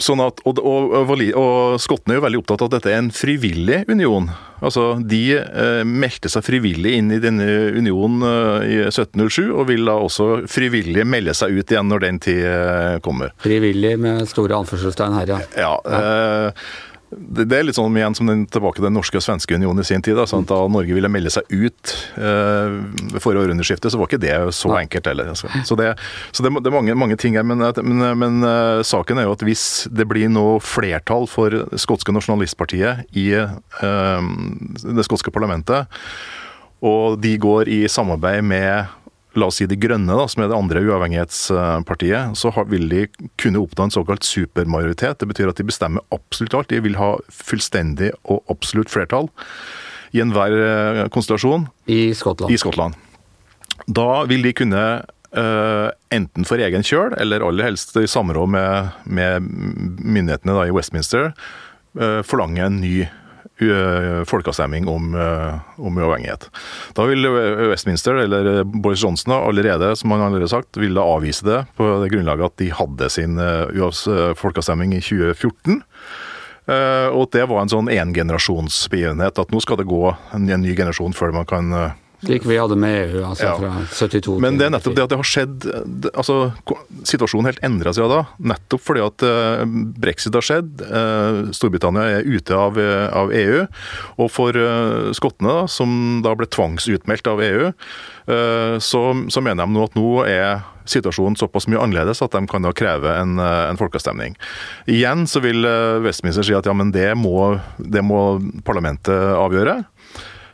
Sånn 0.00 0.20
at, 0.24 0.40
og, 0.48 0.60
og, 0.64 0.94
og, 0.96 1.22
og 1.36 1.80
Skottene 1.82 2.14
er 2.14 2.20
jo 2.20 2.24
veldig 2.24 2.38
opptatt 2.40 2.62
av 2.64 2.70
at 2.70 2.76
dette 2.78 2.92
er 2.92 3.02
en 3.02 3.10
frivillig 3.12 3.82
union. 3.90 4.30
Altså, 4.64 4.94
De 5.04 5.20
eh, 5.36 5.82
meldte 5.84 6.30
seg 6.32 6.44
frivillig 6.46 6.94
inn 6.96 7.10
i 7.12 7.20
denne 7.20 7.46
unionen 7.76 8.24
eh, 8.24 8.64
i 8.64 8.78
1707, 8.86 9.50
og 9.52 9.66
vil 9.68 9.84
da 9.88 9.98
også 10.00 10.28
frivillig 10.50 11.04
melde 11.08 11.34
seg 11.36 11.52
ut 11.52 11.74
igjen 11.74 11.92
når 11.92 12.04
den 12.06 12.20
tid 12.24 12.40
eh, 12.48 12.96
kommer. 13.04 13.34
Frivillig 13.44 13.96
med 14.00 14.24
store 14.30 14.62
anførselstegn 14.62 15.18
her, 15.20 15.34
ja. 15.34 15.40
Ja, 15.68 15.74
eh, 15.84 16.64
det, 17.10 17.46
er 17.56 17.64
litt 17.66 17.74
sånn 17.74 17.96
igjen 17.98 18.14
som 18.14 18.28
den, 18.30 18.44
tilbake 18.50 18.78
til 18.78 18.86
den 18.86 18.94
norske 18.94 19.18
og 19.18 19.24
svenske 19.24 19.56
unionen 19.58 19.82
i 19.82 19.86
sin 19.86 20.02
tid. 20.04 20.14
Da, 20.18 20.26
sånn 20.30 20.46
Da 20.48 20.60
Norge 20.70 20.94
ville 20.94 21.10
melde 21.10 21.32
seg 21.34 21.48
ut 21.50 21.94
eh, 22.14 22.76
ved 23.10 23.18
forrige 23.22 23.46
århundreskifte, 23.46 23.90
så 23.90 23.98
var 23.98 24.10
ikke 24.10 24.22
det 24.22 24.36
så 24.56 24.70
enkelt 24.78 25.10
heller. 25.10 25.32
Altså. 25.34 25.50
Så, 25.66 25.78
det, 25.80 25.92
så 26.30 26.46
det, 26.46 26.54
det 26.60 26.70
er 26.70 26.76
mange, 26.76 26.96
mange 26.98 27.18
ting 27.20 27.38
her, 27.38 27.46
men, 27.46 27.64
men, 27.82 28.04
men 28.20 28.46
eh, 28.46 28.82
saken 28.86 29.18
er 29.18 29.26
jo 29.26 29.34
at 29.34 29.44
hvis 29.46 29.64
det 29.90 30.06
blir 30.10 30.30
noe 30.30 30.60
flertall 30.62 31.26
for 31.30 31.54
det 31.54 31.82
skotske 31.82 32.14
nasjonalistpartiet 32.14 33.10
i 33.18 33.32
eh, 33.40 34.30
det 34.86 35.08
skotske 35.08 35.34
parlamentet, 35.34 35.90
og 36.80 37.18
de 37.20 37.34
går 37.36 37.68
i 37.68 37.82
samarbeid 37.92 38.46
med 38.46 38.99
La 39.38 39.46
oss 39.46 39.60
si 39.60 39.66
De 39.70 39.78
Grønne, 39.78 40.10
da, 40.16 40.24
som 40.30 40.42
er 40.42 40.50
det 40.50 40.56
andre 40.58 40.82
uavhengighetspartiet, 40.88 42.34
så 42.38 42.50
har, 42.56 42.66
vil 42.72 42.88
de 42.90 43.04
kunne 43.38 43.62
oppnå 43.62 43.86
en 43.86 43.94
såkalt 43.94 44.26
supermajoritet. 44.26 45.20
Det 45.20 45.28
betyr 45.30 45.52
at 45.52 45.60
de 45.60 45.68
bestemmer 45.68 46.02
absolutt 46.14 46.56
alt. 46.58 46.72
De 46.72 46.82
vil 46.82 46.98
ha 46.98 47.12
fullstendig 47.30 48.10
og 48.24 48.42
absolutt 48.50 48.90
flertall 48.90 49.30
i 50.10 50.24
enhver 50.24 50.56
eh, 50.58 51.04
konstellasjon 51.14 51.68
I 51.86 52.10
Skottland. 52.18 52.50
i 52.50 52.58
Skottland. 52.58 52.98
Da 53.86 54.26
vil 54.30 54.46
de 54.46 54.56
kunne 54.56 54.84
Uh, 55.30 55.92
enten 56.10 56.42
for 56.42 56.58
egen 56.58 56.82
kjøl, 56.82 57.12
eller 57.22 57.44
aller 57.46 57.68
helst 57.68 57.94
i 57.94 58.08
samråd 58.10 58.50
med, 58.50 58.96
med 59.06 59.44
myndighetene 59.46 60.56
da, 60.56 60.64
i 60.66 60.72
Westminster, 60.74 61.28
uh, 62.00 62.18
forlange 62.26 62.64
en 62.64 62.80
ny 62.82 63.04
folkeavstemning 64.30 64.88
om, 64.90 65.12
om 65.76 65.98
uavhengighet. 66.00 66.48
Da 66.96 67.04
vil 67.08 67.28
Westminster, 67.70 68.22
eller 68.24 68.64
Boris 68.64 69.02
Johnson 69.04 69.34
allerede, 69.36 69.92
som 70.00 70.14
han 70.14 70.24
allerede 70.24 70.50
sagt, 70.52 70.80
ville 70.80 71.02
avvise 71.02 71.46
det 71.46 71.60
på 71.76 71.90
det 72.02 72.10
grunnlaget 72.14 72.48
at 72.48 72.58
de 72.62 72.72
hadde 72.74 73.10
sin 73.12 73.38
folkeavstemning 74.40 74.96
i 74.96 75.02
2014. 75.04 75.82
Eh, 76.70 77.08
og 77.10 77.26
at 77.26 77.38
det 77.38 77.48
var 77.50 77.64
en 77.64 77.72
sånn 77.72 77.90
engenerasjonsbegivenhet, 77.90 79.40
at 79.40 79.52
nå 79.52 79.62
skal 79.64 79.80
det 79.80 79.88
gå 79.90 80.04
en, 80.36 80.46
ny 80.46 80.74
generasjon 80.76 81.16
før 81.16 81.34
man 81.34 81.48
kan 81.48 81.72
Slik 82.20 82.44
vi 82.44 82.58
hadde 82.60 82.76
med 82.76 83.14
EU, 83.14 83.22
altså 83.24 83.46
Ja. 83.48 83.54
fra 83.56 83.70
72 83.88 84.38
Men 84.40 84.58
det 84.60 84.66
er 84.66 84.74
nettopp 84.74 84.96
det 84.96 85.04
at 85.06 85.12
det 85.12 85.18
har 85.20 85.28
skjedd 85.28 85.66
altså 86.12 86.52
Situasjonen 87.08 87.48
helt 87.48 87.62
endra 87.64 87.94
seg 87.96 88.10
da. 88.12 88.20
Nettopp 88.52 88.82
fordi 88.84 89.00
at 89.04 89.24
eh, 89.24 89.62
brexit 90.00 90.36
har 90.36 90.44
skjedd. 90.44 90.82
eh, 90.84 91.38
Storbritannia 91.56 92.18
er 92.18 92.28
ute 92.28 92.56
av, 92.56 92.76
eh, 92.78 93.08
av 93.16 93.32
EU. 93.32 93.62
Og 94.20 94.28
for 94.30 94.52
skottene, 95.16 95.48
da, 95.62 95.66
som 95.70 96.20
da 96.24 96.34
ble 96.36 96.46
tvangsutmeldt 96.50 97.30
av 97.30 97.40
EU, 97.40 97.70
så, 98.78 99.00
så 99.32 99.40
mener 99.42 99.64
de 99.66 99.74
nå 99.74 99.82
at 99.88 99.96
nå 99.98 100.10
er 100.28 100.60
situasjonen 100.90 101.34
såpass 101.38 101.66
mye 101.70 101.80
annerledes 101.82 102.20
at 102.22 102.34
de 102.36 102.42
kan 102.50 102.62
da 102.62 102.70
kreve 102.76 103.10
en, 103.16 103.40
en 103.40 103.80
folkeavstemning. 103.80 104.36
Igjen 104.90 105.24
så 105.30 105.42
vil 105.42 105.66
Westminster 106.04 106.46
si 106.46 106.54
at 106.54 106.68
ja, 106.68 106.74
men 106.76 106.92
det 106.94 107.08
må, 107.18 107.58
det 107.78 108.04
må 108.06 108.38
parlamentet 108.66 109.10
avgjøre. 109.10 109.80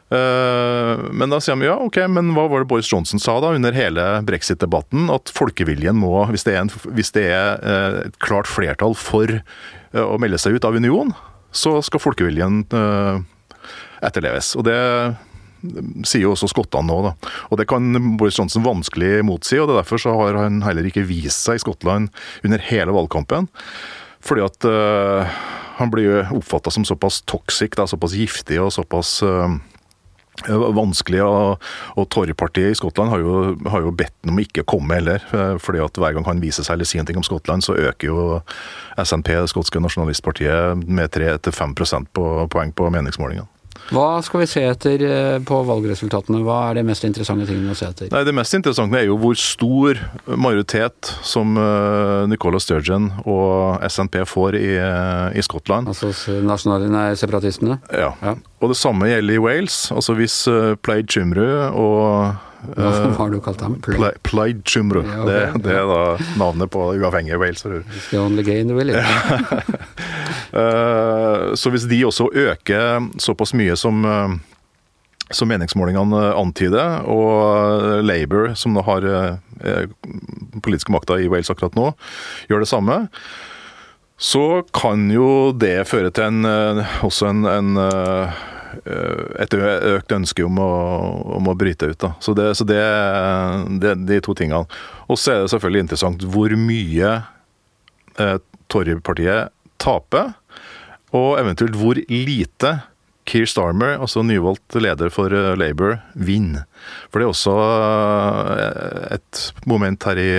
Eh, 0.06 1.04
Men 1.10 1.32
da 1.32 1.40
sier 1.42 1.56
han 1.56 1.64
ja, 1.66 1.76
ok, 1.82 1.98
men 2.12 2.30
hva 2.36 2.46
var 2.50 2.62
det 2.62 2.70
Boris 2.70 2.90
Johnson 2.92 3.22
sa 3.22 3.38
da 3.42 3.54
under 3.56 3.74
hele 3.74 4.04
brexit-debatten? 4.26 5.08
At 5.12 5.32
folkeviljen 5.34 5.98
må, 5.98 6.12
hvis 6.30 6.46
det 6.46 6.54
er, 6.54 6.64
en, 6.64 6.72
hvis 6.94 7.14
det 7.16 7.26
er 7.32 7.62
eh, 7.62 8.00
et 8.06 8.18
klart 8.22 8.50
flertall 8.50 8.94
for 8.98 9.38
eh, 9.38 10.02
å 10.04 10.18
melde 10.22 10.38
seg 10.42 10.58
ut 10.58 10.68
av 10.68 10.78
union, 10.78 11.14
så 11.56 11.78
skal 11.80 12.02
folkeviljen 12.02 12.66
etterleves. 14.04 14.50
Og 14.60 14.66
det 14.66 14.76
sier 16.04 16.26
jo 16.26 16.34
også 16.34 16.50
skottene 16.52 16.84
nå, 16.90 16.96
da. 17.06 17.12
Og 17.48 17.60
det 17.60 17.64
kan 17.70 17.86
Boris 18.20 18.36
Johnson 18.38 18.64
vanskelig 18.66 19.22
motsi, 19.26 19.56
og 19.58 19.70
det 19.70 19.76
er 19.76 19.80
derfor 19.80 20.02
så 20.02 20.12
har 20.18 20.36
han 20.42 20.60
heller 20.66 20.86
ikke 20.88 21.06
vist 21.08 21.46
seg 21.46 21.56
i 21.58 21.62
Skottland 21.64 22.10
under 22.44 22.62
hele 22.68 22.92
valgkampen. 22.94 23.48
Fordi 24.26 24.44
at 24.44 24.66
eh, 24.68 25.38
han 25.78 25.92
blir 25.92 26.06
jo 26.10 26.20
oppfatta 26.40 26.72
som 26.74 26.84
såpass 26.88 27.22
toxic, 27.28 27.76
da, 27.78 27.86
såpass 27.88 28.16
giftig 28.18 28.60
og 28.62 28.72
såpass 28.74 29.18
eh, 29.24 29.56
vanskelig. 30.46 31.22
Og, 31.24 31.66
og 31.96 32.08
Torypartiet 32.12 32.74
i 32.74 32.78
Skottland 32.78 33.12
har 33.12 33.24
jo, 33.24 33.56
har 33.70 33.84
jo 33.86 33.94
bedt 33.96 34.14
ham 34.24 34.34
om 34.34 34.42
ikke 34.42 34.64
å 34.64 34.70
komme 34.76 34.98
heller. 34.98 35.24
eh, 35.32 35.56
fordi 35.62 35.82
at 35.84 36.00
hver 36.00 36.16
gang 36.16 36.28
han 36.28 36.42
viser 36.42 36.66
seg 36.66 36.76
eller 36.76 36.88
sier 36.88 37.06
noe 37.06 37.22
om 37.22 37.26
Skottland, 37.26 37.64
så 37.64 37.76
øker 37.76 38.10
jo 38.10 38.40
SNP, 38.96 39.32
det 39.34 39.52
skotske 39.52 39.82
nasjonalistpartiet, 39.82 40.86
med 40.86 41.12
3-5 41.14 41.76
prosentpoeng 41.76 42.72
på 42.76 42.90
meningsmålingene. 42.90 43.55
Hva 43.94 44.22
skal 44.26 44.40
vi 44.42 44.46
se 44.50 44.62
etter 44.66 45.02
eh, 45.06 45.38
på 45.46 45.58
valgresultatene? 45.68 46.40
Hva 46.46 46.58
er 46.70 46.78
det 46.80 46.84
mest 46.88 47.04
interessante 47.08 47.46
tingene 47.48 47.74
å 47.74 47.78
se 47.78 47.86
etter? 47.90 48.10
Nei, 48.12 48.22
Det 48.26 48.34
mest 48.34 48.54
interessante 48.58 48.98
er 49.00 49.06
jo 49.10 49.16
hvor 49.22 49.36
stor 49.38 50.00
majoritet 50.36 51.12
som 51.26 51.56
eh, 51.60 52.24
Nicola 52.30 52.60
Sturgeon 52.62 53.10
og 53.24 53.82
SNP 53.86 54.22
får 54.28 54.58
i, 54.60 54.72
eh, 54.80 55.38
i 55.38 55.44
Skottland. 55.46 55.88
Altså 55.92 56.10
nasjonale, 56.46 56.88
nei, 56.92 57.08
separatistene? 57.18 57.78
Ja. 57.92 58.12
Ja. 58.22 58.34
Og 58.62 58.72
det 58.72 58.80
samme 58.80 59.08
gjelder 59.10 59.36
i 59.36 59.42
Wales. 59.44 59.78
Altså 59.92 60.14
Hvis 60.16 60.40
Plaid 60.82 61.10
Cymru 61.12 61.44
og 61.76 62.34
Hva 62.74 62.90
har 63.18 63.30
du 63.30 63.36
kalt? 63.44 63.60
Play. 63.84 63.98
Pla- 63.98 64.14
Plaid 64.26 64.62
Cymru, 64.66 65.02
Ja, 65.04 65.20
okay. 65.22 65.52
det, 65.52 65.62
det 65.66 65.74
er 65.76 65.84
da 65.86 65.98
navnet 66.40 66.70
på 66.72 66.86
uavhengige 66.96 67.38
Wales. 67.38 67.62
for. 67.62 67.84
The 68.10 68.18
only 68.18 68.42
gay 68.42 68.60
in 68.64 68.68
the 68.72 68.74
village. 68.74 68.96
Eh, 68.96 69.60
Så 71.56 71.70
hvis 71.72 71.84
de 71.90 71.98
også 72.06 72.30
øker 72.32 73.08
såpass 73.20 73.52
mye 73.56 73.74
som 73.76 74.04
eh, 74.08 74.36
som 75.34 75.48
meningsmålingene 75.50 76.20
antyder, 76.38 77.02
og 77.10 78.02
Labour, 78.06 78.52
som 78.54 78.76
nå 78.76 78.84
har 78.86 79.06
eh, 79.06 79.88
politiske 80.62 80.92
makta 80.94 81.18
i 81.18 81.26
Wales 81.30 81.50
akkurat 81.50 81.74
nå, 81.78 81.88
gjør 82.50 82.62
det 82.62 82.70
samme, 82.70 82.98
så 84.16 84.62
kan 84.72 85.08
jo 85.12 85.50
det 85.52 85.88
føre 85.90 86.12
til 86.14 86.30
en, 86.30 86.46
eh, 86.46 87.00
også 87.06 87.32
en, 87.32 87.42
en 87.50 87.82
eh, 87.82 88.44
et 89.40 89.54
økt 89.56 90.12
ønske 90.12 90.44
om 90.44 90.58
å, 90.60 90.70
om 91.38 91.46
å 91.48 91.56
bryte 91.56 91.88
ut. 91.88 91.98
Da. 92.02 92.10
Så, 92.20 92.34
det, 92.36 92.50
så 92.58 92.66
det, 92.68 92.80
det 93.80 93.94
de 94.04 94.18
to 94.20 94.34
tingene. 94.36 94.66
Og 95.08 95.18
så 95.18 95.32
er 95.32 95.42
det 95.42 95.52
selvfølgelig 95.54 95.86
interessant 95.86 96.26
hvor 96.28 96.52
mye 96.60 97.12
eh, 98.20 98.36
Tory-partiet 98.72 99.54
taper, 99.80 100.34
og 101.16 101.40
eventuelt 101.40 101.78
hvor 101.80 101.98
lite 102.12 102.76
Keir 103.26 103.46
Starmer, 103.50 103.96
altså 103.98 104.22
nyvalgt 104.22 104.78
leder 104.78 105.10
for 105.12 105.34
eh, 105.34 105.54
Labour, 105.58 105.98
vinner. 106.14 106.66
For 107.10 107.20
det 107.20 107.26
er 107.26 107.32
også 107.32 107.54
eh, 108.54 109.06
et 109.18 109.46
moment 109.66 110.06
her 110.06 110.20
i, 110.22 110.32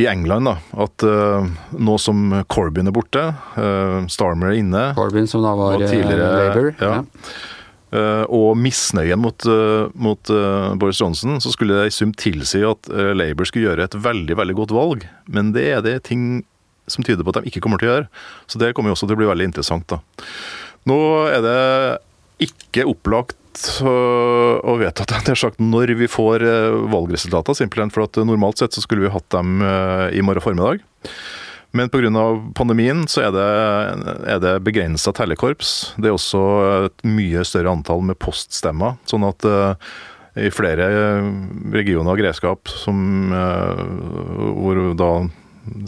i 0.00 0.06
England, 0.10 0.48
da, 0.48 0.54
at 0.86 1.04
eh, 1.06 1.50
nå 1.76 1.98
som 2.00 2.30
Corbyn 2.50 2.88
er 2.88 2.96
borte, 2.96 3.26
Starmer 4.12 4.54
er 4.54 4.62
inne, 4.62 4.86
Corbyn, 4.96 5.28
som 5.30 5.44
da 5.44 5.52
var 5.58 5.84
Labour. 5.84 6.72
ja. 6.80 7.02
ja. 7.02 7.04
og 8.26 8.56
misnøyen 8.58 9.20
mot, 9.22 9.44
mot 9.94 10.32
Boris 10.80 10.98
Johnson, 10.98 11.36
så 11.38 11.52
skulle 11.54 11.76
det 11.76 11.92
i 11.92 11.94
sum 11.94 12.10
tilsi 12.18 12.64
at 12.66 12.88
Labour 12.90 13.46
skulle 13.46 13.68
gjøre 13.68 13.86
et 13.86 13.94
veldig 13.94 14.34
veldig 14.40 14.56
godt 14.58 14.74
valg. 14.74 15.04
Men 15.30 15.52
det 15.54 15.68
er 15.76 15.84
det 15.84 16.00
ting 16.08 16.42
som 16.90 17.06
tyder 17.06 17.24
på 17.24 17.34
at 17.34 17.42
de 17.42 17.50
ikke 17.50 17.62
kommer 17.64 17.80
til 17.80 17.90
å 17.90 17.94
gjøre. 17.94 18.10
Så 18.50 18.60
det 18.60 18.74
kommer 18.76 18.92
jo 18.92 18.98
også 18.98 19.08
til 19.08 19.16
å 19.16 19.22
bli 19.22 19.30
veldig 19.30 19.48
interessant. 19.52 19.86
da. 19.90 20.00
Nå 20.88 20.98
er 21.30 21.44
det 21.44 21.60
ikke 22.44 22.86
opplagt 22.90 23.38
å 23.84 24.74
øh, 24.74 24.84
at 24.88 25.04
det 25.06 25.30
er 25.30 25.38
sagt 25.38 25.62
når 25.62 25.94
vi 25.98 26.08
får 26.10 26.42
valgresultatene, 26.42 26.90
valgresultater, 26.94 27.56
simpelthen 27.58 27.92
for 27.94 28.06
at 28.08 28.18
normalt 28.26 28.60
sett 28.60 28.74
så 28.74 28.82
skulle 28.82 29.06
vi 29.06 29.12
hatt 29.14 29.28
dem 29.34 29.62
øh, 29.62 30.08
i 30.10 30.24
morgen 30.26 30.42
formiddag. 30.42 30.82
Men 31.74 31.90
pga. 31.90 32.10
pandemien 32.54 33.02
så 33.10 33.24
er 33.26 33.32
det, 33.34 33.46
er 34.30 34.42
det 34.42 34.52
begrensa 34.66 35.10
tellekorps. 35.14 35.94
Det 35.98 36.10
er 36.10 36.14
også 36.14 36.42
et 36.86 37.06
mye 37.06 37.42
større 37.46 37.72
antall 37.74 38.04
med 38.06 38.18
poststemmer. 38.22 38.94
Sånn 39.10 39.26
at 39.26 39.42
i 40.38 40.52
flere 40.54 40.86
regioner 41.74 42.12
og 42.12 42.20
grevskap 42.22 42.70
som, 42.70 43.34
hvor 43.34 44.80
da 44.98 45.10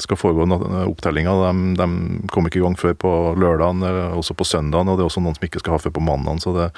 skal 0.03 0.19
foregå 0.21 0.47
opptellinga. 0.87 1.35
De, 1.43 1.75
de 1.81 2.31
kom 2.33 2.49
ikke 2.49 2.61
i 2.61 2.65
gang 2.65 2.79
før 2.81 2.97
på 3.07 3.13
lørdagen, 3.41 3.85
også 4.17 4.37
på 4.39 4.47
søndagen, 4.49 4.89
og 4.89 4.99
det 4.99 5.05
er 5.05 5.11
også 5.11 5.25
noen 5.25 5.37
som 5.39 5.49
ikke 5.49 5.63
skal 5.63 5.77
ha 5.77 5.83
før 5.83 5.97
på 5.99 6.05
mandagen. 6.07 6.43
Så 6.43 6.55
det, 6.57 6.71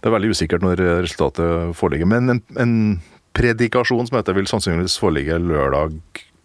det 0.00 0.10
er 0.10 0.16
veldig 0.16 0.34
usikkert 0.34 0.66
når 0.66 0.84
resultatet 1.04 1.76
foreligger. 1.78 2.10
Men 2.10 2.36
en, 2.36 2.44
en 2.60 2.76
predikasjon 3.36 4.08
som 4.08 4.18
heter 4.18 4.36
vil 4.36 4.50
sannsynligvis 4.50 4.98
foreligge 5.00 5.40
lørdag 5.40 5.96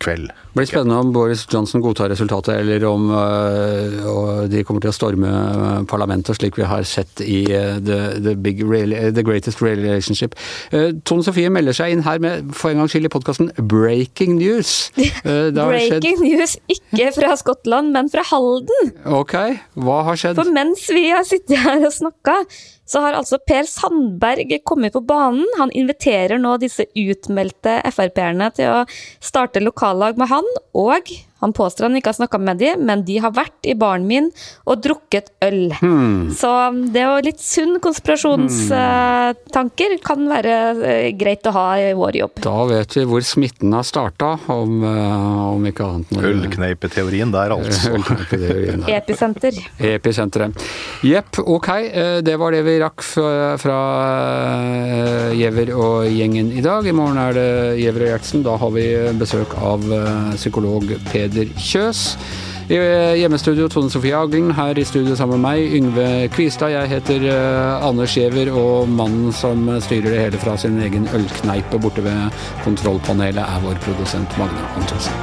kveld. 0.03 0.29
Det 0.29 0.57
blir 0.57 0.67
spennende 0.69 0.99
om 1.01 1.11
Boris 1.13 1.45
Johnson 1.53 1.81
godtar 1.81 2.09
resultatet, 2.09 2.55
eller 2.59 2.85
om 2.85 3.09
uh, 3.11 4.45
de 4.49 4.63
kommer 4.65 4.83
til 4.83 4.91
å 4.91 4.95
storme 4.95 5.31
parlamentet, 5.89 6.37
slik 6.37 6.57
vi 6.57 6.67
har 6.69 6.85
sett 6.87 7.21
i 7.21 7.43
uh, 7.51 7.77
the, 7.77 7.99
the, 8.23 8.35
big, 8.35 8.63
the, 8.65 9.25
Greatest 9.25 9.61
Relationship. 9.61 10.37
Uh, 10.73 10.93
Tone 11.05 11.25
Sofie 11.25 11.51
melder 11.53 11.77
seg 11.77 11.93
inn 11.93 12.05
her 12.07 12.21
med 12.23 12.53
for 12.57 12.71
en 12.71 12.81
gangs 12.81 12.95
skyld 12.95 13.09
i 13.09 13.13
podkasten 13.13 13.51
Breaking 13.57 14.37
News. 14.39 14.91
Breaking 15.57 16.21
news, 16.23 16.57
ikke 16.71 17.11
fra 17.17 17.35
Skottland, 17.39 17.93
men 17.95 18.09
fra 18.13 18.25
Halden. 18.31 18.95
Ok, 19.19 19.35
hva 19.77 20.01
har 20.09 20.19
skjedd? 20.19 20.39
For 20.39 20.53
mens 20.53 20.87
vi 20.93 21.09
har 21.11 21.25
sittet 21.27 21.57
her 21.61 21.85
og 21.85 21.93
snakka, 21.93 22.41
så 22.87 23.01
har 23.03 23.17
altså 23.19 23.39
Per 23.43 23.67
Sandberg 23.67 24.53
kommet 24.63 24.95
på 24.95 25.03
banen. 25.03 25.45
Han 25.59 25.71
inviterer 25.75 26.39
nå 26.39 26.55
disse 26.61 26.87
utmeldte 26.95 27.81
Frp-erne 27.91 28.47
til 28.55 28.71
å 28.71 28.85
starte 29.19 29.63
lokallag 29.87 30.17
med 30.17 30.27
han, 30.27 30.47
og 30.75 31.07
han 31.39 31.53
påstår 31.53 31.85
han 31.85 31.95
ikke 31.99 32.09
har 32.09 32.15
snakka 32.17 32.37
med 32.41 32.57
dem, 32.61 32.85
men 32.87 33.03
de 33.05 33.17
har 33.21 33.31
vært 33.35 33.65
i 33.69 33.75
baren 33.77 34.07
min 34.09 34.31
og 34.65 34.81
drukket 34.81 35.29
øl. 35.45 35.73
Hmm. 35.77 36.31
Så 36.33 36.49
det 36.93 37.01
er 37.03 37.07
jo 37.11 37.25
litt 37.27 37.41
sunn 37.43 37.79
konspirasjonstanker 37.83 39.91
hmm. 39.93 40.01
kan 40.05 40.29
være 40.29 40.53
eh, 40.81 41.15
greit 41.17 41.47
å 41.47 41.51
ha 41.53 41.79
i 41.81 41.93
vår 41.97 42.15
jobb. 42.23 42.31
Da 42.45 42.65
vet 42.71 42.97
vi 42.97 43.03
hvor 43.09 43.21
smitten 43.25 43.73
har 43.77 43.85
starta, 43.87 44.29
om, 44.53 44.71
eh, 44.81 45.53
om, 45.53 45.65
ikke 45.69 45.83
annet. 45.85 46.07
Ølkneipeteorien 46.31 47.29
der, 47.33 47.49
altså. 47.53 47.91
Ølkneipeteorien 47.99 48.79
der. 48.85 48.89
Episenter. 48.97 49.53
Episenteret. 49.77 50.51
Jepp, 51.05 51.31
ok. 51.43 51.69
Eh, 51.85 52.17
det 52.25 52.35
var 52.41 52.49
det 52.55 52.63
vi 52.65 52.81
rakk 52.81 52.99
fra 53.61 53.79
Giæver 55.37 55.69
og 55.77 56.09
gjengen 56.09 56.51
i 56.57 56.61
dag. 56.65 56.81
I 56.87 56.95
morgen 56.97 57.17
er 57.21 57.31
det 57.37 57.77
Giæver 57.83 58.01
og 58.07 58.11
Gjertsen. 58.15 58.39
Da 58.47 58.53
har 58.57 58.71
vi 58.73 58.85
besøk 59.21 59.51
av 59.61 59.79
psykolog 60.37 60.83
Per 61.11 61.26
Peder 61.27 61.49
Kjøs. 61.59 62.15
I 62.67 62.77
hjemmestudio 63.21 63.69
Tone 63.71 63.91
Sofie 63.91 64.15
Aglen, 64.15 64.51
her 64.55 64.79
i 64.79 64.83
studio 64.87 65.15
sammen 65.15 65.39
med 65.39 65.47
meg, 65.47 65.75
Yngve 65.77 66.27
Kvistad. 66.35 66.73
Jeg 66.73 66.91
heter 66.91 67.23
uh, 67.31 67.87
Anders 67.87 68.15
Giæver, 68.15 68.51
og 68.51 68.89
mannen 68.91 69.31
som 69.35 69.67
styrer 69.83 70.11
det 70.11 70.21
hele 70.25 70.41
fra 70.41 70.57
sin 70.59 70.79
egen 70.83 71.07
ølkneipe 71.15 71.79
borte 71.79 72.03
ved 72.03 72.31
kontrollpanelet, 72.65 73.43
er 73.43 73.63
vår 73.63 73.79
produsent 73.87 74.39
Magne 74.39 74.67
Antonsen. 74.79 75.15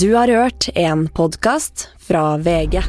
Du 0.00 0.14
har 0.14 0.28
hørt 0.28 0.68
en 0.74 1.08
podkast 1.08 1.88
fra 2.00 2.36
VG. 2.40 2.80